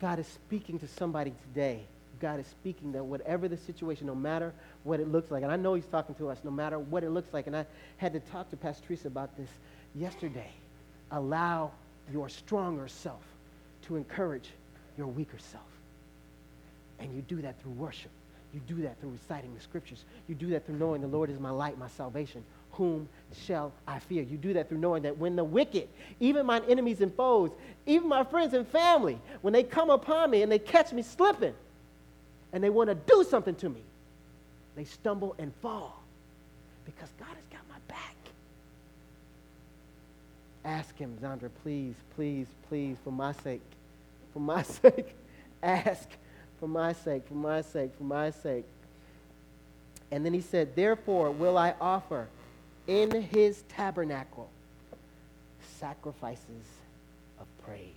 God 0.00 0.18
is 0.18 0.26
speaking 0.26 0.78
to 0.80 0.88
somebody 0.88 1.32
today. 1.48 1.84
God 2.20 2.40
is 2.40 2.46
speaking 2.46 2.92
that 2.92 3.04
whatever 3.04 3.48
the 3.48 3.56
situation, 3.56 4.06
no 4.06 4.14
matter 4.14 4.52
what 4.82 5.00
it 5.00 5.08
looks 5.08 5.30
like, 5.30 5.42
and 5.42 5.52
I 5.52 5.56
know 5.56 5.74
He's 5.74 5.86
talking 5.86 6.14
to 6.16 6.28
us, 6.30 6.38
no 6.44 6.50
matter 6.50 6.78
what 6.78 7.04
it 7.04 7.10
looks 7.10 7.32
like, 7.32 7.46
and 7.46 7.56
I 7.56 7.66
had 7.96 8.12
to 8.12 8.20
talk 8.20 8.50
to 8.50 8.56
Pastor 8.56 8.86
Teresa 8.86 9.08
about 9.08 9.36
this 9.36 9.48
yesterday. 9.94 10.50
Allow 11.10 11.70
your 12.12 12.28
stronger 12.28 12.88
self 12.88 13.22
to 13.86 13.96
encourage 13.96 14.48
your 14.96 15.06
weaker 15.06 15.38
self. 15.38 15.64
And 16.98 17.14
you 17.14 17.22
do 17.22 17.42
that 17.42 17.60
through 17.60 17.72
worship. 17.72 18.10
You 18.54 18.60
do 18.68 18.82
that 18.82 19.00
through 19.00 19.10
reciting 19.10 19.52
the 19.54 19.60
scriptures. 19.60 20.04
You 20.28 20.34
do 20.34 20.50
that 20.50 20.64
through 20.64 20.76
knowing 20.76 21.00
the 21.00 21.08
Lord 21.08 21.28
is 21.28 21.40
my 21.40 21.50
light, 21.50 21.76
my 21.78 21.88
salvation 21.88 22.44
whom 22.76 23.08
shall 23.46 23.72
I 23.86 23.98
fear? 23.98 24.22
You 24.22 24.36
do 24.36 24.52
that 24.54 24.68
through 24.68 24.78
knowing 24.78 25.02
that 25.04 25.18
when 25.18 25.36
the 25.36 25.44
wicked, 25.44 25.88
even 26.20 26.46
my 26.46 26.60
enemies 26.68 27.00
and 27.00 27.14
foes, 27.14 27.50
even 27.86 28.08
my 28.08 28.24
friends 28.24 28.54
and 28.54 28.66
family, 28.66 29.18
when 29.42 29.52
they 29.52 29.62
come 29.62 29.90
upon 29.90 30.30
me 30.30 30.42
and 30.42 30.50
they 30.50 30.58
catch 30.58 30.92
me 30.92 31.02
slipping 31.02 31.54
and 32.52 32.62
they 32.62 32.70
want 32.70 32.88
to 32.88 32.94
do 32.94 33.24
something 33.28 33.54
to 33.56 33.68
me, 33.68 33.80
they 34.76 34.84
stumble 34.84 35.34
and 35.38 35.52
fall 35.62 36.02
because 36.84 37.08
God 37.18 37.28
has 37.28 37.44
got 37.50 37.60
my 37.68 37.78
back. 37.88 38.16
Ask 40.64 40.96
Him, 40.96 41.16
Zandra, 41.22 41.50
please, 41.62 41.94
please, 42.16 42.46
please, 42.68 42.96
for 43.04 43.12
my 43.12 43.32
sake, 43.32 43.62
for 44.32 44.40
my 44.40 44.62
sake, 44.62 45.14
ask 45.62 46.08
for 46.60 46.68
my 46.68 46.92
sake, 46.92 47.26
for 47.26 47.34
my 47.34 47.60
sake, 47.60 47.90
for 47.96 48.04
my 48.04 48.30
sake. 48.30 48.64
And 50.10 50.24
then 50.24 50.32
he 50.34 50.40
said, 50.40 50.76
Therefore 50.76 51.30
will 51.30 51.58
I 51.58 51.74
offer 51.80 52.28
in 52.86 53.10
his 53.22 53.62
tabernacle 53.68 54.50
sacrifices 55.78 56.66
of 57.40 57.46
praise. 57.64 57.90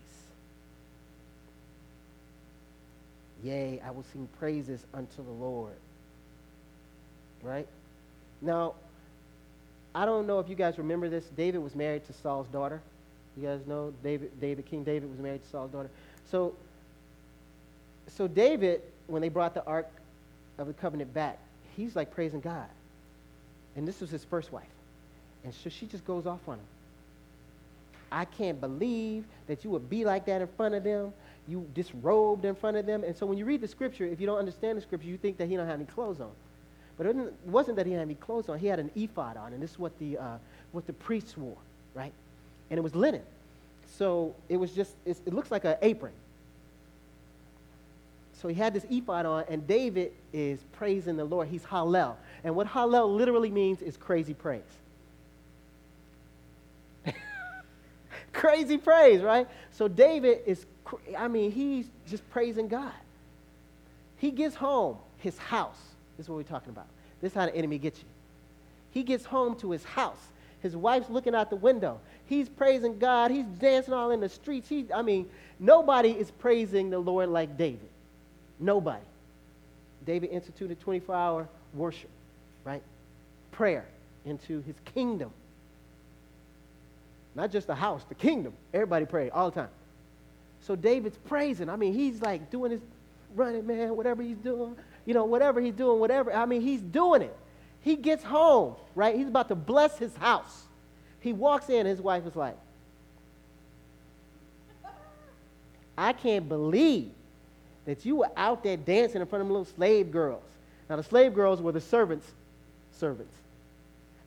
Yea, 3.43 3.81
I 3.85 3.91
will 3.91 4.05
sing 4.11 4.27
praises 4.39 4.83
unto 4.93 5.23
the 5.23 5.31
Lord. 5.31 5.75
Right? 7.43 7.67
Now, 8.41 8.73
I 9.93 10.05
don't 10.05 10.27
know 10.27 10.39
if 10.39 10.49
you 10.49 10.55
guys 10.55 10.77
remember 10.77 11.07
this. 11.07 11.25
David 11.35 11.59
was 11.59 11.75
married 11.75 12.05
to 12.07 12.13
Saul's 12.13 12.47
daughter. 12.47 12.81
You 13.35 13.47
guys 13.47 13.59
know 13.67 13.93
David, 14.03 14.39
David, 14.41 14.65
King 14.65 14.83
David 14.83 15.09
was 15.09 15.19
married 15.19 15.43
to 15.43 15.49
Saul's 15.49 15.71
daughter. 15.71 15.89
So, 16.31 16.53
so 18.09 18.27
David, 18.27 18.81
when 19.07 19.21
they 19.21 19.29
brought 19.29 19.53
the 19.53 19.65
Ark 19.65 19.87
of 20.57 20.67
the 20.67 20.73
Covenant 20.73 21.13
back, 21.13 21.39
he's 21.75 21.95
like 21.95 22.13
praising 22.13 22.39
God. 22.39 22.67
And 23.75 23.87
this 23.87 24.01
was 24.01 24.09
his 24.09 24.23
first 24.23 24.51
wife. 24.51 24.63
And 25.43 25.53
so 25.53 25.69
she 25.69 25.85
just 25.85 26.05
goes 26.05 26.25
off 26.25 26.39
on 26.47 26.55
him. 26.55 26.65
I 28.11 28.25
can't 28.25 28.59
believe 28.59 29.25
that 29.47 29.63
you 29.63 29.69
would 29.69 29.89
be 29.89 30.05
like 30.05 30.25
that 30.25 30.41
in 30.41 30.47
front 30.47 30.75
of 30.75 30.83
them. 30.83 31.13
You 31.47 31.67
disrobed 31.73 32.45
in 32.45 32.55
front 32.55 32.77
of 32.77 32.85
them. 32.85 33.03
And 33.03 33.15
so 33.15 33.25
when 33.25 33.37
you 33.37 33.45
read 33.45 33.61
the 33.61 33.67
scripture, 33.67 34.05
if 34.05 34.19
you 34.19 34.25
don't 34.25 34.39
understand 34.39 34.77
the 34.77 34.81
scripture, 34.81 35.07
you 35.07 35.17
think 35.17 35.37
that 35.37 35.47
he 35.47 35.55
don't 35.55 35.67
have 35.67 35.75
any 35.75 35.85
clothes 35.85 36.19
on. 36.19 36.31
But 36.97 37.07
it 37.07 37.15
wasn't 37.45 37.77
that 37.77 37.85
he 37.85 37.91
had 37.91 38.01
any 38.01 38.15
clothes 38.15 38.49
on. 38.49 38.57
He 38.57 38.67
had 38.67 38.79
an 38.79 38.89
ephod 38.95 39.37
on, 39.37 39.53
and 39.53 39.61
this 39.61 39.71
is 39.71 39.79
what 39.79 39.97
the, 39.99 40.17
uh, 40.17 40.37
what 40.71 40.87
the 40.87 40.93
priests 40.93 41.37
wore, 41.37 41.55
right? 41.93 42.11
And 42.71 42.77
it 42.77 42.81
was 42.81 42.95
linen. 42.95 43.21
So 43.97 44.33
it 44.49 44.57
was 44.57 44.71
just, 44.71 44.93
it 45.05 45.33
looks 45.33 45.51
like 45.51 45.63
an 45.63 45.75
apron. 45.81 46.13
So 48.41 48.47
he 48.47 48.53
had 48.53 48.73
this 48.73 48.85
ephod 48.89 49.25
on, 49.25 49.45
and 49.49 49.65
David 49.65 50.13
is 50.31 50.59
praising 50.73 51.17
the 51.17 51.25
Lord. 51.25 51.47
He's 51.47 51.63
Hallel. 51.63 52.15
And 52.43 52.55
what 52.55 52.67
Hallel 52.67 53.15
literally 53.15 53.49
means 53.49 53.81
is 53.81 53.97
crazy 53.97 54.35
praise. 54.35 54.61
Crazy 58.33 58.77
praise, 58.77 59.21
right? 59.21 59.47
So 59.71 59.87
David 59.87 60.41
is, 60.45 60.67
I 61.17 61.27
mean, 61.27 61.51
he's 61.51 61.87
just 62.07 62.29
praising 62.29 62.67
God. 62.67 62.93
He 64.17 64.29
gets 64.29 64.55
home, 64.55 64.97
his 65.17 65.37
house, 65.37 65.79
this 66.17 66.25
is 66.25 66.29
what 66.29 66.35
we're 66.35 66.43
talking 66.43 66.69
about. 66.69 66.87
This 67.21 67.31
is 67.31 67.35
how 67.35 67.45
the 67.47 67.55
enemy 67.55 67.79
gets 67.79 67.99
you. 67.99 68.05
He 68.91 69.03
gets 69.03 69.25
home 69.25 69.55
to 69.57 69.71
his 69.71 69.83
house. 69.83 70.27
His 70.61 70.75
wife's 70.75 71.09
looking 71.09 71.33
out 71.33 71.49
the 71.49 71.55
window. 71.55 71.99
He's 72.25 72.49
praising 72.49 72.99
God. 72.99 73.31
He's 73.31 73.45
dancing 73.45 73.93
all 73.93 74.11
in 74.11 74.19
the 74.19 74.29
streets. 74.29 74.67
He, 74.67 74.85
I 74.93 75.01
mean, 75.01 75.29
nobody 75.59 76.11
is 76.11 76.29
praising 76.31 76.89
the 76.89 76.99
Lord 76.99 77.29
like 77.29 77.57
David. 77.57 77.89
Nobody. 78.59 79.03
David 80.05 80.29
instituted 80.31 80.79
24 80.79 81.15
hour 81.15 81.49
worship, 81.73 82.09
right? 82.63 82.81
Prayer 83.51 83.85
into 84.25 84.61
his 84.61 84.75
kingdom. 84.93 85.31
Not 87.35 87.51
just 87.51 87.67
the 87.67 87.75
house, 87.75 88.03
the 88.09 88.15
kingdom. 88.15 88.53
Everybody 88.73 89.05
pray 89.05 89.29
all 89.29 89.51
the 89.51 89.61
time. 89.61 89.69
So 90.61 90.75
David's 90.75 91.17
praising. 91.27 91.69
I 91.69 91.75
mean, 91.75 91.93
he's 91.93 92.21
like 92.21 92.49
doing 92.49 92.71
his 92.71 92.81
running, 93.35 93.67
man, 93.67 93.95
whatever 93.95 94.23
he's 94.23 94.37
doing, 94.37 94.75
you 95.05 95.13
know, 95.13 95.25
whatever 95.25 95.61
he's 95.61 95.75
doing, 95.75 95.99
whatever. 95.99 96.33
I 96.33 96.45
mean, 96.45 96.61
he's 96.61 96.81
doing 96.81 97.21
it. 97.21 97.35
He 97.81 97.95
gets 97.95 98.23
home, 98.23 98.75
right? 98.95 99.15
He's 99.15 99.27
about 99.27 99.49
to 99.49 99.55
bless 99.55 99.97
his 99.97 100.15
house. 100.15 100.63
He 101.19 101.31
walks 101.31 101.69
in, 101.69 101.85
his 101.85 102.01
wife 102.01 102.25
is 102.25 102.35
like, 102.35 102.57
I 105.97 106.13
can't 106.13 106.47
believe 106.47 107.11
that 107.87 108.05
you 108.05 108.17
were 108.17 108.29
out 108.35 108.63
there 108.63 108.77
dancing 108.77 109.21
in 109.21 109.27
front 109.27 109.41
of 109.41 109.47
them 109.47 109.55
little 109.55 109.73
slave 109.75 110.11
girls. 110.11 110.43
Now, 110.89 110.97
the 110.97 111.03
slave 111.03 111.33
girls 111.33 111.61
were 111.61 111.71
the 111.71 111.81
servants' 111.81 112.29
servants. 112.91 113.33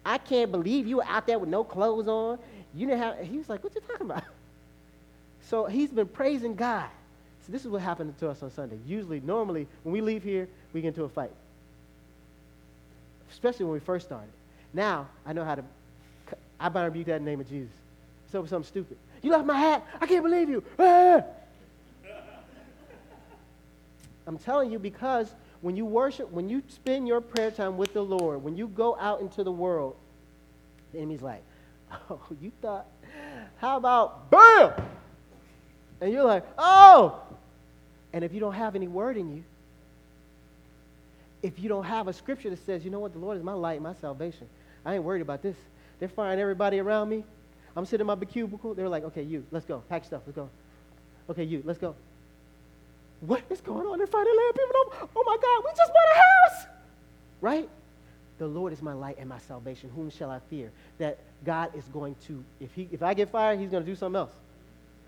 I 0.04 0.16
can't 0.16 0.50
believe 0.50 0.86
you 0.86 0.96
were 0.96 1.04
out 1.04 1.26
there 1.26 1.38
with 1.38 1.50
no 1.50 1.62
clothes 1.62 2.08
on. 2.08 2.38
You 2.74 2.86
didn't 2.86 3.00
have, 3.00 3.18
he 3.18 3.36
was 3.36 3.48
like, 3.48 3.62
What 3.62 3.74
you 3.74 3.80
talking 3.82 4.10
about? 4.10 4.24
So 5.48 5.64
he's 5.64 5.90
been 5.90 6.06
praising 6.06 6.54
God. 6.54 6.88
So 7.44 7.50
this 7.50 7.62
is 7.64 7.68
what 7.68 7.82
happened 7.82 8.16
to 8.20 8.28
us 8.28 8.40
on 8.40 8.52
Sunday. 8.52 8.78
Usually, 8.86 9.18
normally, 9.18 9.66
when 9.82 9.92
we 9.92 10.00
leave 10.00 10.22
here, 10.22 10.46
we 10.72 10.80
get 10.80 10.88
into 10.88 11.02
a 11.02 11.08
fight. 11.08 11.32
Especially 13.32 13.64
when 13.64 13.72
we 13.72 13.80
first 13.80 14.06
started. 14.06 14.30
Now, 14.72 15.08
I 15.26 15.32
know 15.32 15.44
how 15.44 15.56
to, 15.56 15.64
I 16.60 16.68
bind 16.68 16.84
rebuke 16.84 17.06
that 17.06 17.16
in 17.16 17.24
the 17.24 17.30
name 17.32 17.40
of 17.40 17.48
Jesus. 17.48 17.72
So 18.30 18.46
something 18.46 18.68
stupid. 18.68 18.96
You 19.22 19.32
left 19.32 19.44
my 19.44 19.58
hat. 19.58 19.84
I 20.00 20.06
can't 20.06 20.22
believe 20.22 20.48
you. 20.48 20.62
Ah! 20.78 21.24
I'm 24.30 24.38
telling 24.38 24.70
you 24.70 24.78
because 24.78 25.34
when 25.60 25.76
you 25.76 25.84
worship, 25.84 26.30
when 26.30 26.48
you 26.48 26.62
spend 26.68 27.08
your 27.08 27.20
prayer 27.20 27.50
time 27.50 27.76
with 27.76 27.92
the 27.92 28.02
Lord, 28.02 28.44
when 28.44 28.56
you 28.56 28.68
go 28.68 28.96
out 29.00 29.20
into 29.20 29.42
the 29.42 29.50
world, 29.50 29.96
the 30.92 30.98
enemy's 30.98 31.20
like, 31.20 31.42
oh, 32.10 32.20
you 32.40 32.52
thought, 32.62 32.86
how 33.56 33.76
about 33.76 34.30
BAM? 34.30 34.74
And 36.00 36.12
you're 36.12 36.22
like, 36.22 36.44
oh! 36.56 37.20
And 38.12 38.22
if 38.22 38.32
you 38.32 38.38
don't 38.38 38.52
have 38.54 38.76
any 38.76 38.86
word 38.86 39.16
in 39.16 39.34
you, 39.34 39.42
if 41.42 41.58
you 41.58 41.68
don't 41.68 41.82
have 41.82 42.06
a 42.06 42.12
scripture 42.12 42.50
that 42.50 42.64
says, 42.64 42.84
you 42.84 42.92
know 42.92 43.00
what, 43.00 43.12
the 43.12 43.18
Lord 43.18 43.36
is 43.36 43.42
my 43.42 43.54
light, 43.54 43.82
my 43.82 43.94
salvation, 43.94 44.46
I 44.86 44.94
ain't 44.94 45.02
worried 45.02 45.22
about 45.22 45.42
this. 45.42 45.56
They're 45.98 46.08
firing 46.08 46.38
everybody 46.38 46.78
around 46.78 47.08
me. 47.08 47.24
I'm 47.76 47.84
sitting 47.84 48.02
in 48.02 48.06
my 48.06 48.14
cubicle. 48.24 48.74
They're 48.74 48.88
like, 48.88 49.02
okay, 49.06 49.24
you, 49.24 49.44
let's 49.50 49.66
go. 49.66 49.82
Pack 49.88 50.04
stuff, 50.04 50.22
let's 50.24 50.36
go. 50.36 50.48
Okay, 51.28 51.42
you, 51.42 51.64
let's 51.64 51.80
go. 51.80 51.96
What 53.20 53.42
is 53.50 53.60
going 53.60 53.86
on? 53.86 53.98
They're 53.98 54.06
fighting 54.06 54.34
land 54.34 54.54
people. 54.54 55.08
Oh 55.16 55.24
my 55.26 55.36
God, 55.36 55.64
we 55.64 55.76
just 55.76 55.92
bought 55.92 56.14
a 56.14 56.18
house. 56.18 56.66
Right? 57.40 57.68
The 58.38 58.46
Lord 58.46 58.72
is 58.72 58.80
my 58.80 58.94
light 58.94 59.16
and 59.18 59.28
my 59.28 59.38
salvation. 59.38 59.90
Whom 59.94 60.10
shall 60.10 60.30
I 60.30 60.40
fear? 60.48 60.70
That 60.98 61.18
God 61.44 61.74
is 61.76 61.84
going 61.92 62.16
to, 62.26 62.42
if, 62.60 62.72
he, 62.72 62.88
if 62.90 63.02
I 63.02 63.12
get 63.12 63.30
fired, 63.30 63.60
he's 63.60 63.70
going 63.70 63.84
to 63.84 63.90
do 63.90 63.94
something 63.94 64.18
else. 64.18 64.32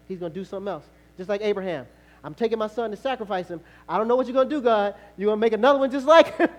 He's 0.06 0.18
going 0.18 0.32
to 0.32 0.38
do 0.38 0.44
something 0.44 0.68
else. 0.68 0.84
Just 1.16 1.28
like 1.28 1.40
Abraham. 1.40 1.86
I'm 2.22 2.34
taking 2.34 2.58
my 2.58 2.68
son 2.68 2.90
to 2.90 2.96
sacrifice 2.96 3.48
him. 3.48 3.60
I 3.88 3.96
don't 3.96 4.06
know 4.06 4.16
what 4.16 4.26
you're 4.26 4.34
going 4.34 4.48
to 4.48 4.54
do, 4.54 4.60
God. 4.60 4.94
You're 5.16 5.28
going 5.28 5.38
to 5.38 5.40
make 5.40 5.54
another 5.54 5.78
one 5.78 5.90
just 5.90 6.06
like 6.06 6.36
him. 6.36 6.50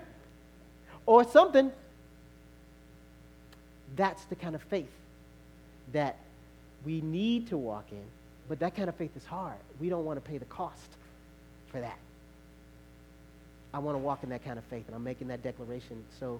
or 1.05 1.23
something. 1.23 1.71
That's 3.95 4.23
the 4.25 4.35
kind 4.35 4.55
of 4.55 4.63
faith 4.63 4.91
that 5.91 6.17
we 6.83 7.01
need 7.01 7.47
to 7.49 7.57
walk 7.57 7.85
in. 7.91 8.03
But 8.49 8.59
that 8.59 8.75
kind 8.75 8.89
of 8.89 8.95
faith 8.95 9.15
is 9.15 9.25
hard. 9.25 9.57
We 9.79 9.89
don't 9.89 10.05
want 10.05 10.23
to 10.23 10.29
pay 10.29 10.39
the 10.39 10.45
cost 10.45 10.89
for 11.73 11.81
that. 11.81 11.97
I 13.73 13.79
want 13.79 13.95
to 13.95 13.99
walk 13.99 14.23
in 14.23 14.29
that 14.29 14.45
kind 14.45 14.57
of 14.57 14.63
faith, 14.65 14.85
and 14.87 14.95
I'm 14.95 15.03
making 15.03 15.27
that 15.27 15.43
declaration. 15.43 16.03
So 16.19 16.39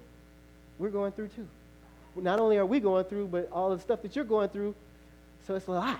we're 0.79 0.91
going 0.91 1.11
through 1.11 1.29
too. 1.29 1.47
Not 2.15 2.39
only 2.39 2.57
are 2.57 2.65
we 2.65 2.79
going 2.79 3.05
through, 3.05 3.27
but 3.27 3.49
all 3.51 3.75
the 3.75 3.81
stuff 3.81 4.03
that 4.03 4.15
you're 4.15 4.23
going 4.23 4.49
through. 4.49 4.75
So 5.47 5.55
it's 5.55 5.67
a 5.67 5.71
lot. 5.71 5.99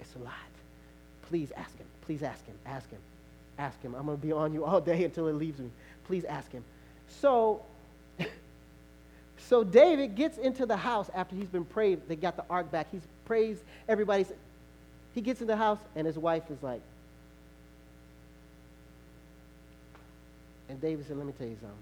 It's 0.00 0.14
a 0.14 0.18
lot. 0.18 0.34
Please 1.28 1.50
ask 1.56 1.76
him. 1.78 1.86
Please 2.02 2.22
ask 2.22 2.44
him. 2.44 2.54
Ask 2.66 2.90
him. 2.90 2.98
Ask 3.58 3.80
him. 3.82 3.94
I'm 3.94 4.06
going 4.06 4.18
to 4.18 4.26
be 4.26 4.32
on 4.32 4.52
you 4.52 4.64
all 4.64 4.80
day 4.80 5.04
until 5.06 5.28
it 5.28 5.32
leaves 5.32 5.58
me. 5.58 5.70
Please 6.04 6.24
ask 6.24 6.52
him. 6.52 6.64
So, 7.08 7.62
so 9.38 9.64
David 9.64 10.14
gets 10.16 10.36
into 10.36 10.66
the 10.66 10.76
house 10.76 11.10
after 11.14 11.34
he's 11.34 11.48
been 11.48 11.64
prayed. 11.64 12.00
They 12.08 12.16
got 12.16 12.36
the 12.36 12.44
ark 12.50 12.70
back. 12.70 12.88
He's 12.92 13.06
praised 13.24 13.62
everybody. 13.88 14.26
He 15.14 15.22
gets 15.22 15.40
in 15.40 15.46
the 15.46 15.56
house, 15.56 15.78
and 15.96 16.06
his 16.06 16.18
wife 16.18 16.44
is 16.50 16.62
like, 16.62 16.82
and 20.70 20.80
David 20.80 21.06
said, 21.06 21.16
Let 21.16 21.26
me 21.26 21.32
tell 21.36 21.48
you 21.48 21.56
something. 21.60 21.78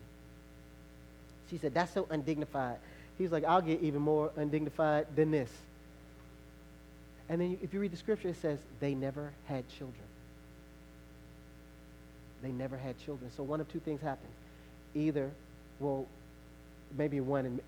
She 1.51 1.59
said, 1.59 1.75
That's 1.75 1.93
so 1.93 2.07
undignified. 2.11 2.79
He 3.17 3.25
was 3.25 3.33
like, 3.33 3.45
I'll 3.45 3.61
get 3.61 3.83
even 3.83 4.01
more 4.01 4.31
undignified 4.37 5.07
than 5.15 5.31
this. 5.31 5.51
And 7.29 7.41
then 7.41 7.59
if 7.63 7.75
you 7.75 7.81
read 7.81 7.93
the 7.93 7.97
scripture, 7.97 8.29
it 8.29 8.41
says 8.41 8.59
they 8.81 8.95
never 8.95 9.33
had 9.47 9.69
children. 9.69 10.01
They 12.43 12.51
never 12.51 12.77
had 12.77 12.99
children. 13.05 13.31
So 13.37 13.43
one 13.43 13.61
of 13.61 13.71
two 13.71 13.81
things 13.81 14.01
happened. 14.01 14.33
Either, 14.95 15.31
well, 15.81 16.07
maybe 16.97 17.21
one 17.21 17.45
and 17.45 17.61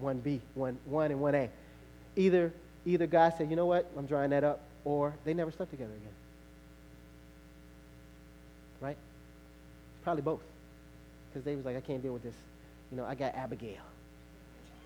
one 0.00 0.18
B, 0.18 0.40
one 0.54 0.78
one 0.86 1.10
and 1.10 1.20
one 1.20 1.34
A. 1.34 1.50
Either 2.16 2.52
either 2.84 3.06
God 3.06 3.34
said, 3.38 3.50
you 3.50 3.56
know 3.56 3.66
what, 3.66 3.90
I'm 3.96 4.06
drying 4.06 4.30
that 4.30 4.44
up, 4.44 4.60
or 4.84 5.14
they 5.24 5.34
never 5.34 5.50
slept 5.50 5.70
together 5.70 5.92
again. 5.92 6.12
Right? 8.80 8.96
Probably 10.04 10.22
both. 10.22 10.40
Because 11.30 11.44
they 11.44 11.56
was 11.56 11.64
like, 11.64 11.76
I 11.76 11.80
can't 11.80 12.02
deal 12.02 12.12
with 12.12 12.22
this. 12.22 12.34
You 12.90 12.98
know, 12.98 13.04
I 13.04 13.14
got 13.14 13.34
Abigail. 13.34 13.80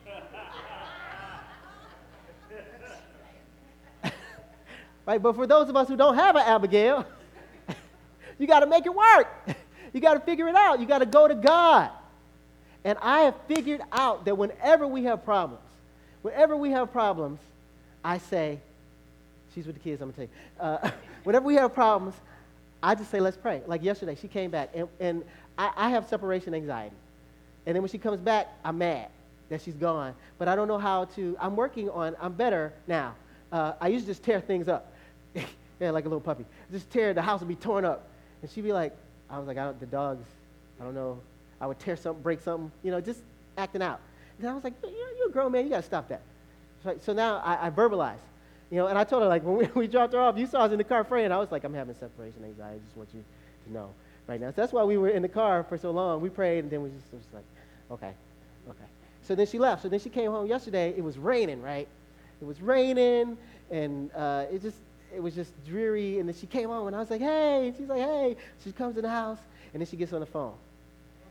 right? 5.04 5.20
But 5.20 5.34
for 5.34 5.46
those 5.46 5.68
of 5.68 5.76
us 5.76 5.88
who 5.88 5.96
don't 5.96 6.14
have 6.14 6.36
an 6.36 6.42
Abigail, 6.46 7.04
you 8.38 8.46
got 8.46 8.60
to 8.60 8.66
make 8.66 8.86
it 8.86 8.94
work. 8.94 9.26
You 9.90 10.02
got 10.02 10.14
to 10.14 10.20
figure 10.20 10.46
it 10.48 10.54
out. 10.54 10.80
You 10.80 10.86
got 10.86 10.98
to 10.98 11.06
go 11.06 11.26
to 11.26 11.34
God. 11.34 11.90
And 12.84 12.98
I 13.00 13.20
have 13.20 13.34
figured 13.48 13.80
out 13.90 14.26
that 14.26 14.36
whenever 14.36 14.86
we 14.86 15.04
have 15.04 15.24
problems, 15.24 15.64
whenever 16.20 16.58
we 16.58 16.72
have 16.72 16.92
problems, 16.92 17.40
I 18.04 18.18
say, 18.18 18.58
she's 19.54 19.66
with 19.66 19.76
the 19.76 19.80
kids, 19.80 20.02
I'm 20.02 20.10
going 20.10 20.28
to 20.28 20.34
tell 20.60 20.68
you. 20.68 20.88
Uh, 20.88 20.90
whenever 21.24 21.46
we 21.46 21.54
have 21.54 21.74
problems, 21.74 22.14
I 22.82 22.94
just 22.94 23.10
say, 23.10 23.20
let's 23.20 23.36
pray. 23.36 23.62
Like 23.66 23.82
yesterday, 23.82 24.14
she 24.14 24.28
came 24.28 24.50
back, 24.50 24.70
and, 24.74 24.88
and 25.00 25.24
I, 25.56 25.72
I 25.76 25.90
have 25.90 26.08
separation 26.08 26.54
anxiety. 26.54 26.96
And 27.66 27.74
then 27.74 27.82
when 27.82 27.90
she 27.90 27.98
comes 27.98 28.20
back, 28.20 28.48
I'm 28.64 28.78
mad 28.78 29.08
that 29.48 29.62
she's 29.62 29.74
gone. 29.74 30.14
But 30.38 30.48
I 30.48 30.56
don't 30.56 30.68
know 30.68 30.78
how 30.78 31.06
to, 31.16 31.36
I'm 31.40 31.56
working 31.56 31.90
on, 31.90 32.16
I'm 32.20 32.32
better 32.32 32.72
now. 32.86 33.14
Uh, 33.50 33.72
I 33.80 33.88
used 33.88 34.06
to 34.06 34.12
just 34.12 34.22
tear 34.22 34.40
things 34.40 34.68
up. 34.68 34.92
yeah, 35.80 35.90
like 35.90 36.04
a 36.04 36.08
little 36.08 36.20
puppy. 36.20 36.44
Just 36.70 36.90
tear, 36.90 37.14
the 37.14 37.22
house 37.22 37.40
would 37.40 37.48
be 37.48 37.56
torn 37.56 37.84
up. 37.84 38.08
And 38.42 38.50
she'd 38.50 38.64
be 38.64 38.72
like, 38.72 38.96
I 39.30 39.38
was 39.38 39.46
like, 39.46 39.58
I 39.58 39.64
don't, 39.64 39.80
the 39.80 39.86
dogs, 39.86 40.26
I 40.80 40.84
don't 40.84 40.94
know. 40.94 41.20
I 41.60 41.66
would 41.66 41.78
tear 41.78 41.96
something, 41.96 42.22
break 42.22 42.40
something, 42.40 42.70
you 42.82 42.90
know, 42.90 43.00
just 43.00 43.20
acting 43.56 43.82
out. 43.82 44.00
And 44.38 44.48
I 44.48 44.54
was 44.54 44.62
like, 44.62 44.74
you're, 44.82 44.92
you're 45.18 45.28
a 45.28 45.32
grown 45.32 45.50
man, 45.52 45.64
you 45.64 45.70
got 45.70 45.78
to 45.78 45.82
stop 45.82 46.08
that. 46.08 46.22
So, 46.84 46.96
so 47.02 47.12
now 47.12 47.38
I, 47.44 47.66
I 47.66 47.70
verbalize. 47.70 48.18
You 48.70 48.76
know, 48.78 48.86
and 48.88 48.98
I 48.98 49.04
told 49.04 49.22
her, 49.22 49.28
like, 49.28 49.42
when 49.44 49.56
we, 49.56 49.66
we 49.74 49.86
dropped 49.86 50.12
her 50.12 50.20
off, 50.20 50.36
you 50.36 50.46
saw 50.46 50.60
us 50.60 50.72
in 50.72 50.78
the 50.78 50.84
car 50.84 51.04
praying. 51.04 51.32
I 51.32 51.38
was 51.38 51.50
like, 51.50 51.64
I'm 51.64 51.74
having 51.74 51.94
separation 51.94 52.44
anxiety. 52.44 52.76
I 52.76 52.84
just 52.84 52.96
want 52.96 53.08
you 53.14 53.24
to 53.66 53.72
know 53.72 53.90
right 54.26 54.40
now. 54.40 54.48
So 54.48 54.54
that's 54.56 54.72
why 54.72 54.84
we 54.84 54.98
were 54.98 55.08
in 55.08 55.22
the 55.22 55.28
car 55.28 55.64
for 55.64 55.78
so 55.78 55.90
long. 55.90 56.20
We 56.20 56.28
prayed, 56.28 56.60
and 56.60 56.70
then 56.70 56.82
we 56.82 56.90
just, 56.90 57.12
was 57.12 57.22
like, 57.32 57.44
okay, 57.90 58.12
okay. 58.68 58.84
So 59.22 59.34
then 59.34 59.46
she 59.46 59.58
left. 59.58 59.82
So 59.82 59.88
then 59.88 60.00
she 60.00 60.10
came 60.10 60.30
home 60.30 60.46
yesterday. 60.46 60.94
It 60.96 61.02
was 61.02 61.18
raining, 61.18 61.62
right? 61.62 61.88
It 62.40 62.44
was 62.44 62.60
raining, 62.60 63.36
and 63.70 64.10
uh, 64.14 64.44
it 64.52 64.62
just, 64.62 64.76
it 65.14 65.22
was 65.22 65.34
just 65.34 65.52
dreary. 65.66 66.18
And 66.18 66.28
then 66.28 66.36
she 66.36 66.46
came 66.46 66.68
home, 66.68 66.86
and 66.88 66.96
I 66.96 67.00
was 67.00 67.10
like, 67.10 67.20
hey. 67.20 67.68
And 67.68 67.76
she's 67.76 67.88
like, 67.88 68.00
hey. 68.00 68.36
She 68.64 68.72
comes 68.72 68.96
in 68.96 69.02
the 69.02 69.08
house, 69.08 69.38
and 69.72 69.80
then 69.80 69.86
she 69.86 69.96
gets 69.96 70.12
on 70.12 70.20
the 70.20 70.26
phone. 70.26 70.54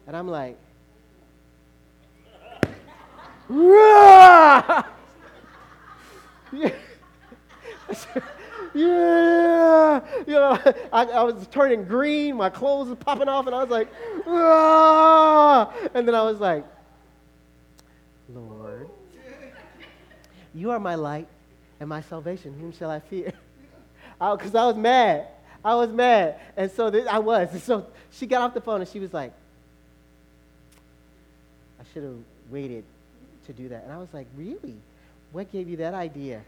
And 0.07 0.15
I'm 0.17 0.27
like, 0.27 0.57
yeah. 6.53 6.71
Yeah, 8.73 10.01
you 10.25 10.33
know, 10.33 10.59
I, 10.91 11.05
I, 11.05 11.23
was 11.23 11.47
turning 11.47 11.85
green, 11.85 12.35
my 12.35 12.49
clothes 12.49 12.89
were 12.89 12.95
popping 12.95 13.27
off, 13.27 13.47
and 13.47 13.55
I 13.55 13.63
was 13.63 13.69
like, 13.69 13.87
ah! 14.27 15.73
and 15.93 16.07
then 16.07 16.15
I 16.15 16.23
was 16.23 16.39
like, 16.39 16.65
Lord, 18.33 18.89
you 20.53 20.71
are 20.71 20.79
my 20.79 20.95
light 20.95 21.27
and 21.79 21.87
my 21.87 22.01
salvation. 22.01 22.53
Whom 22.59 22.73
shall 22.73 22.89
I 22.89 22.99
fear? 22.99 23.31
Because 24.19 24.55
I, 24.55 24.63
I, 24.63 24.65
was 24.65 24.75
mad. 24.75 25.27
I 25.63 25.75
was 25.75 25.89
mad. 25.91 26.39
And 26.55 26.69
so 26.71 26.87
I 27.09 27.19
was. 27.19 27.49
And 27.51 27.61
so 27.61 27.87
she 28.11 28.25
got 28.25 28.41
off 28.41 28.53
the 28.53 28.61
phone 28.61 28.81
and 28.81 28.89
she 28.89 28.99
was 28.99 29.13
like, 29.13 29.31
I 31.79 31.83
should 31.93 32.03
have 32.03 32.17
waited 32.49 32.83
to 33.45 33.53
do 33.53 33.69
that. 33.69 33.83
And 33.83 33.93
I 33.93 33.97
was 33.97 34.09
like, 34.13 34.27
really? 34.35 34.75
What 35.31 35.51
gave 35.51 35.69
you 35.69 35.77
that 35.77 35.93
idea? 35.93 36.41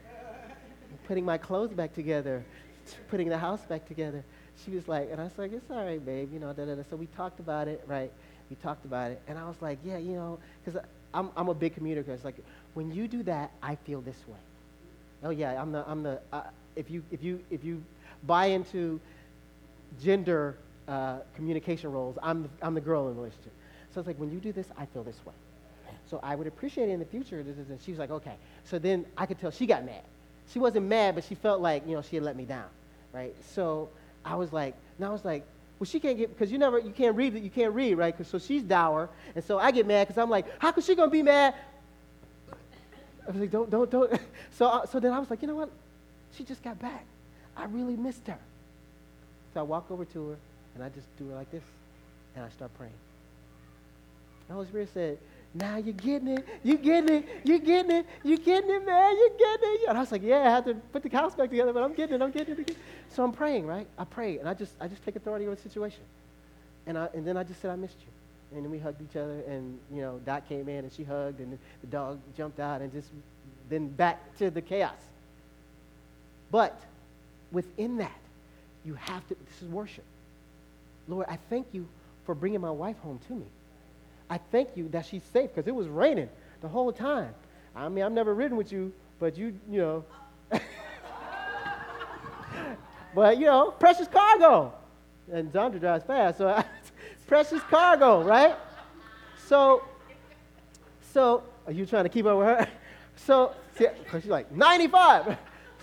Putting 1.08 1.26
my 1.26 1.38
clothes 1.38 1.74
back 1.74 1.94
together, 1.94 2.44
putting 3.10 3.30
the 3.30 3.38
house 3.38 3.62
back 3.62 3.88
together. 3.88 4.24
She 4.66 4.72
was 4.72 4.88
like, 4.88 5.10
and 5.12 5.22
I 5.22 5.24
was 5.24 5.38
like, 5.38 5.54
it's 5.54 5.70
all 5.72 5.84
right, 5.84 6.04
babe, 6.04 6.34
you 6.34 6.40
know, 6.40 6.52
da, 6.54 6.66
da, 6.66 6.76
da. 6.76 6.84
So 6.90 6.96
we 6.96 7.06
talked 7.08 7.40
about 7.40 7.68
it, 7.68 7.84
right? 7.88 8.12
We 8.50 8.56
talked 8.58 8.86
about 8.86 9.12
it. 9.12 9.22
And 9.28 9.38
I 9.38 9.48
was 9.48 9.62
like, 9.62 9.80
yeah, 9.86 9.98
you 9.98 10.14
know, 10.14 10.40
because 10.64 10.82
I'm, 11.14 11.30
I'm 11.38 11.48
a 11.50 11.54
big 11.54 11.76
communicator. 11.76 12.14
It's 12.14 12.26
like, 12.26 12.36
when 12.74 12.92
you 12.92 13.08
do 13.08 13.24
that, 13.24 13.52
I 13.64 13.76
feel 13.76 14.02
this 14.02 14.18
way. 14.28 14.38
Oh, 15.24 15.30
yeah, 15.30 15.62
I'm 15.62 15.72
the, 15.72 15.84
I'm 15.88 16.04
the, 16.04 16.20
uh, 16.34 16.44
if, 16.76 16.90
you, 16.90 17.04
if, 17.12 17.24
you, 17.24 17.42
if 17.50 17.64
you 17.64 17.84
buy 18.26 18.48
into 18.48 19.00
gender 20.02 20.56
uh, 20.88 21.20
communication 21.36 21.92
roles, 21.92 22.18
I'm 22.22 22.44
the, 22.44 22.50
I'm 22.62 22.74
the 22.74 22.82
girl 22.82 23.08
in 23.08 23.16
the 23.16 23.22
relationship. 23.22 23.54
So 23.94 24.00
it's 24.00 24.08
like, 24.08 24.20
when 24.20 24.32
you 24.32 24.40
do 24.40 24.52
this, 24.52 24.68
I 24.78 24.86
feel 24.88 25.04
this 25.04 25.20
way. 25.26 25.34
So 26.10 26.20
I 26.24 26.36
would 26.36 26.48
appreciate 26.48 26.90
it 26.90 26.94
in 26.94 27.00
the 27.00 27.06
future. 27.06 27.40
And 27.40 27.80
she 27.82 27.92
was 27.92 28.00
like, 28.00 28.12
okay. 28.12 28.36
So 28.66 28.80
then 28.80 29.06
I 29.18 29.26
could 29.26 29.40
tell 29.40 29.52
she 29.52 29.66
got 29.66 29.86
mad. 29.86 30.02
She 30.52 30.60
wasn't 30.60 30.88
mad, 30.88 31.16
but 31.16 31.24
she 31.24 31.36
felt 31.36 31.62
like, 31.62 31.88
you 31.88 31.96
know, 31.96 32.02
she 32.02 32.16
had 32.16 32.26
let 32.26 32.36
me 32.36 32.46
down, 32.46 32.68
right? 33.14 33.36
So 33.54 33.90
I 34.26 34.36
was 34.36 34.52
like, 34.52 34.76
now 34.98 35.10
I 35.10 35.12
was 35.12 35.26
like, 35.26 35.46
well, 35.80 35.86
she 35.86 36.00
can't 36.00 36.18
get, 36.18 36.30
because 36.30 36.52
you 36.52 36.58
never, 36.58 36.80
you 36.80 36.92
can't 36.92 37.16
read, 37.16 37.36
you 37.36 37.50
can't 37.50 37.74
read, 37.74 37.96
right? 37.96 38.16
Cause, 38.16 38.28
so 38.28 38.38
she's 38.38 38.64
dour. 38.64 39.10
And 39.36 39.44
so 39.44 39.60
I 39.60 39.72
get 39.72 39.88
mad 39.88 40.08
because 40.08 40.22
I'm 40.22 40.30
like, 40.30 40.46
how 40.60 40.72
could 40.72 40.84
she 40.84 40.96
going 40.96 41.10
to 41.10 41.12
be 41.12 41.24
mad? 41.24 41.54
I 43.28 43.32
was 43.32 43.42
like, 43.42 43.52
don't, 43.52 43.70
don't, 43.70 43.90
don't. 43.90 44.12
So, 44.52 44.66
uh, 44.66 44.86
so 44.86 45.00
then 45.00 45.14
I 45.14 45.20
was 45.20 45.30
like, 45.30 45.42
you 45.42 45.48
know 45.48 45.56
what? 45.56 45.70
She 46.36 46.44
just 46.44 46.62
got 46.62 46.78
back. 46.80 47.06
I 47.56 47.64
really 47.66 47.96
missed 47.96 48.28
her. 48.28 48.38
So 49.54 49.62
I 49.62 49.64
walk 49.64 49.90
over 49.90 50.04
to 50.04 50.30
her 50.30 50.36
and 50.76 50.84
I 50.84 50.90
just 50.90 51.08
do 51.18 51.30
her 51.30 51.36
like 51.36 51.50
this 51.50 51.64
and 52.36 52.44
I 52.44 52.50
start 52.50 52.72
praying. 52.78 52.92
The 54.48 54.56
Holy 54.56 54.68
Spirit 54.68 54.90
said, 54.94 55.18
now 55.54 55.78
you're 55.78 55.94
getting 55.94 56.28
it, 56.28 56.48
you're 56.64 56.78
getting 56.78 57.10
it, 57.10 57.26
you're 57.44 57.60
getting 57.60 57.92
it, 57.92 58.06
you're 58.24 58.38
getting 58.38 58.70
it, 58.70 58.86
man, 58.86 59.16
you're 59.18 59.30
getting 59.30 59.70
it. 59.72 59.90
And 59.90 59.98
I 59.98 60.02
was 60.02 60.12
like, 60.12 60.22
yeah, 60.22 60.42
I 60.42 60.50
have 60.50 60.66
to 60.66 60.76
put 60.76 61.02
the 61.02 61.10
house 61.10 61.34
back 61.34 61.50
together, 61.50 61.74
but 61.74 61.84
I'm 61.84 61.94
getting 61.94 62.16
it, 62.16 62.22
I'm 62.22 62.32
getting 62.32 62.60
it. 62.60 62.78
So 63.10 63.24
I'm 63.24 63.32
praying, 63.32 63.66
right? 63.66 63.88
I 63.98 64.04
pray, 64.04 64.38
and 64.38 64.48
I 64.48 64.54
just, 64.54 64.74
I 64.80 64.88
just 64.88 65.04
take 65.04 65.16
authority 65.16 65.46
over 65.46 65.56
the 65.56 65.62
situation. 65.62 66.02
And, 66.86 66.98
I, 66.98 67.10
and 67.14 67.26
then 67.26 67.36
I 67.36 67.44
just 67.44 67.62
said, 67.62 67.72
I 67.72 67.76
missed 67.76 67.98
you. 68.00 68.56
And 68.56 68.66
then 68.66 68.72
we 68.72 68.80
hugged 68.80 69.02
each 69.02 69.16
other, 69.16 69.42
and, 69.48 69.80
you 69.92 70.02
know, 70.02 70.20
Dot 70.26 70.48
came 70.48 70.70
in, 70.70 70.80
and 70.80 70.94
she 70.94 71.04
hugged, 71.04 71.40
and 71.40 71.58
the 71.82 71.88
dog 71.88 72.20
jumped 72.38 72.60
out, 72.60 72.82
and 72.82 72.92
just 72.92 73.10
then 73.70 73.88
back 73.88 74.38
to 74.38 74.50
the 74.50 74.62
chaos. 74.62 74.98
But 76.52 76.80
within 77.52 77.98
that, 77.98 78.18
you 78.86 78.94
have 78.96 79.28
to, 79.28 79.36
this 79.36 79.62
is 79.62 79.68
worship. 79.68 80.06
Lord, 81.08 81.26
I 81.28 81.38
thank 81.50 81.68
you 81.74 81.88
for 82.26 82.36
bringing 82.36 82.62
my 82.62 82.72
wife 82.72 82.98
home 83.00 83.20
to 83.28 83.34
me. 83.34 83.46
I 84.30 84.38
thank 84.38 84.70
you 84.76 84.88
that 84.90 85.06
she's 85.06 85.24
safe 85.24 85.54
because 85.54 85.68
it 85.68 85.74
was 85.74 85.88
raining 85.88 86.30
the 86.62 86.68
whole 86.68 86.92
time. 86.92 87.34
I 87.76 87.90
mean, 87.90 88.04
I've 88.04 88.12
never 88.12 88.34
ridden 88.34 88.58
with 88.58 88.72
you, 88.72 88.94
but 89.20 89.38
you, 89.38 89.58
you 89.70 89.80
know. 89.80 90.06
but, 93.16 93.38
you 93.38 93.46
know, 93.46 93.72
precious 93.72 94.08
cargo. 94.08 94.74
And 95.32 95.52
Zandra 95.52 95.80
drives 95.80 96.04
fast, 96.04 96.40
so 96.40 96.64
precious 97.28 97.62
cargo, 97.64 98.24
right? 98.24 98.56
So, 99.48 99.84
so, 101.14 101.44
are 101.66 101.72
you 101.72 101.86
trying 101.86 102.04
to 102.04 102.10
keep 102.10 102.26
up 102.26 102.38
with 102.38 102.48
her? 102.48 102.68
So, 103.26 103.54
because 103.78 104.24
she's 104.24 104.32
like, 104.32 104.50
95. 104.50 105.38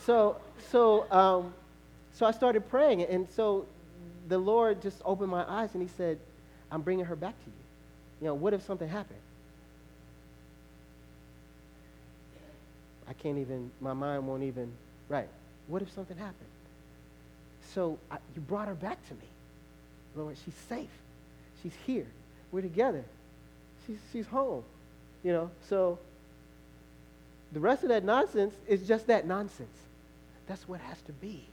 So, 0.07 0.39
so, 0.71 1.07
um, 1.13 1.53
so 2.15 2.25
I 2.25 2.31
started 2.31 2.67
praying, 2.71 3.03
and 3.03 3.29
so 3.29 3.67
the 4.29 4.39
Lord 4.39 4.81
just 4.81 5.03
opened 5.05 5.31
my 5.31 5.45
eyes, 5.47 5.75
and 5.75 5.83
He 5.83 5.89
said, 5.99 6.19
I'm 6.73 6.81
bringing 6.81 7.05
her 7.05 7.15
back 7.15 7.39
to 7.45 7.51
you. 7.51 7.66
You 8.21 8.29
know, 8.29 8.35
what 8.35 8.55
if 8.55 8.65
something 8.65 8.89
happened? 8.89 9.21
I 13.09 13.13
can't 13.13 13.39
even, 13.39 13.71
my 13.81 13.93
mind 13.93 14.27
won't 14.27 14.43
even, 14.43 14.73
right. 15.09 15.29
What 15.69 15.83
if 15.83 15.93
something 15.93 16.17
happened? 16.17 16.49
So 17.75 17.99
I, 18.11 18.17
you 18.35 18.41
brought 18.41 18.69
her 18.69 18.75
back 18.75 19.07
to 19.09 19.15
me. 19.15 19.29
Lord, 20.17 20.37
she's 20.45 20.55
safe. 20.69 20.89
She's 21.63 21.75
here. 21.87 22.07
We're 22.53 22.63
together. 22.63 23.05
She's, 23.87 23.99
she's 24.13 24.27
home. 24.27 24.65
You 25.23 25.33
know, 25.33 25.51
so 25.69 25.99
the 27.53 27.61
rest 27.61 27.83
of 27.83 27.91
that 27.91 28.05
nonsense 28.05 28.55
is 28.67 28.87
just 28.87 29.07
that 29.09 29.27
nonsense. 29.27 29.69
That's 30.47 30.69
what 30.69 30.81
has 30.81 31.01
to 31.03 31.13
be, 31.13 31.45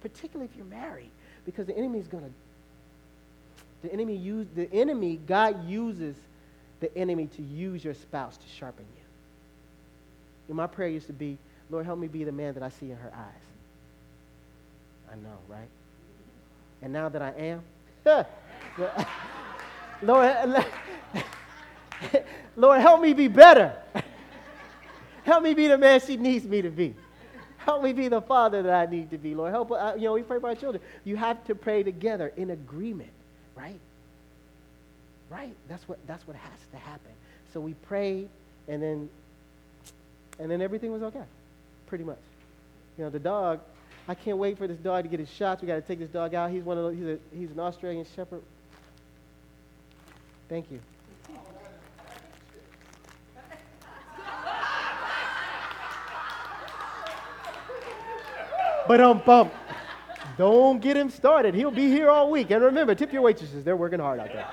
particularly 0.00 0.50
if 0.50 0.56
you're 0.56 0.66
married, 0.66 1.10
because 1.44 1.66
the 1.66 1.76
enemy 1.76 1.98
is 1.98 2.08
going 2.08 2.24
to 2.24 2.30
the 3.82 3.92
enemy 3.92 4.14
use 4.16 4.46
the 4.54 4.72
enemy, 4.72 5.20
God 5.26 5.68
uses 5.68 6.16
the 6.80 6.96
enemy 6.96 7.26
to 7.36 7.42
use 7.42 7.84
your 7.84 7.94
spouse 7.94 8.36
to 8.36 8.48
sharpen 8.48 8.84
you. 8.96 9.02
And 10.48 10.56
my 10.56 10.66
prayer 10.66 10.88
used 10.88 11.06
to 11.06 11.12
be, 11.12 11.38
Lord, 11.70 11.86
help 11.86 11.98
me 11.98 12.08
be 12.08 12.24
the 12.24 12.32
man 12.32 12.54
that 12.54 12.62
I 12.62 12.70
see 12.70 12.90
in 12.90 12.96
her 12.96 13.12
eyes. 13.14 13.42
I 15.12 15.14
know, 15.16 15.38
right? 15.48 15.68
And 16.82 16.92
now 16.92 17.08
that 17.08 17.22
I 17.22 17.30
am, 17.30 17.62
Lord, 20.02 20.64
Lord, 22.56 22.80
help 22.80 23.00
me 23.00 23.12
be 23.12 23.28
better. 23.28 23.74
help 25.24 25.42
me 25.42 25.54
be 25.54 25.68
the 25.68 25.78
man 25.78 26.00
she 26.00 26.16
needs 26.16 26.44
me 26.44 26.62
to 26.62 26.70
be. 26.70 26.94
Help 27.58 27.82
me 27.82 27.92
be 27.92 28.08
the 28.08 28.22
father 28.22 28.62
that 28.62 28.72
I 28.72 28.90
need 28.90 29.10
to 29.10 29.18
be, 29.18 29.34
Lord. 29.34 29.52
Help, 29.52 29.70
uh, 29.70 29.92
you 29.94 30.04
know, 30.04 30.14
we 30.14 30.22
pray 30.22 30.40
for 30.40 30.48
our 30.48 30.54
children. 30.54 30.82
You 31.04 31.16
have 31.16 31.44
to 31.44 31.54
pray 31.54 31.82
together 31.82 32.32
in 32.36 32.50
agreement 32.50 33.10
right? 33.56 33.78
Right? 35.30 35.54
That's 35.68 35.88
what 35.88 35.98
that's 36.06 36.26
what 36.26 36.36
has 36.36 36.58
to 36.72 36.78
happen. 36.78 37.12
So 37.52 37.60
we 37.60 37.74
prayed 37.74 38.28
and 38.68 38.82
then 38.82 39.10
and 40.38 40.50
then 40.50 40.62
everything 40.62 40.92
was 40.92 41.02
okay. 41.02 41.24
Pretty 41.86 42.04
much. 42.04 42.18
You 42.96 43.04
know, 43.04 43.10
the 43.10 43.18
dog, 43.18 43.60
I 44.08 44.14
can't 44.14 44.38
wait 44.38 44.58
for 44.58 44.66
this 44.66 44.78
dog 44.78 45.04
to 45.04 45.08
get 45.08 45.20
his 45.20 45.30
shots. 45.30 45.62
We 45.62 45.68
got 45.68 45.76
to 45.76 45.82
take 45.82 45.98
this 45.98 46.08
dog 46.08 46.34
out. 46.34 46.50
He's 46.50 46.62
one 46.62 46.78
of 46.78 46.84
those, 46.84 46.96
he's 46.96 47.06
a 47.06 47.18
he's 47.36 47.50
an 47.50 47.60
Australian 47.60 48.06
shepherd. 48.16 48.42
Thank 50.48 50.70
you. 50.70 50.80
But 58.88 59.00
um 59.00 59.22
bump. 59.24 59.52
Don't 60.40 60.80
get 60.80 60.96
him 60.96 61.10
started. 61.10 61.54
He'll 61.54 61.70
be 61.70 61.88
here 61.88 62.08
all 62.08 62.30
week. 62.30 62.50
And 62.50 62.64
remember, 62.64 62.94
tip 62.94 63.12
your 63.12 63.20
waitresses. 63.20 63.62
They're 63.62 63.76
working 63.76 64.00
hard 64.00 64.20
out 64.20 64.32
there. 64.32 64.48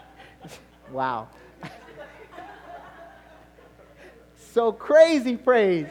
wow. 0.90 1.28
so 4.52 4.72
crazy 4.72 5.36
praise. 5.36 5.86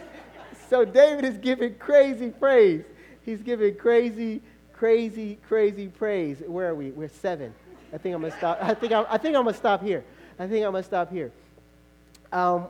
So 0.69 0.84
David 0.84 1.23
is 1.23 1.38
giving 1.38 1.75
crazy 1.75 2.32
praise. 2.32 2.84
He's 3.23 3.41
giving 3.41 3.75
crazy, 3.75 4.41
crazy, 4.73 5.39
crazy 5.47 5.88
praise. 5.88 6.43
Where 6.45 6.67
are 6.67 6.75
we? 6.75 6.91
We're 6.91 7.08
seven. 7.08 7.54
I 7.93 7.97
think 7.97 8.13
I'm 8.13 8.21
gonna 8.23 8.36
stop. 8.36 8.58
I 8.62 8.73
think 8.73 8.91
I'm, 8.91 9.06
I 9.10 9.17
think 9.17 9.38
I'm 9.38 9.45
gonna 9.45 9.56
stop 9.56 9.82
here. 9.82 10.04
I 10.38 10.47
think 10.47 10.65
I'm 10.65 10.73
gonna 10.73 10.84
stop 10.84 11.10
here. 11.10 11.32
Um, 12.34 12.67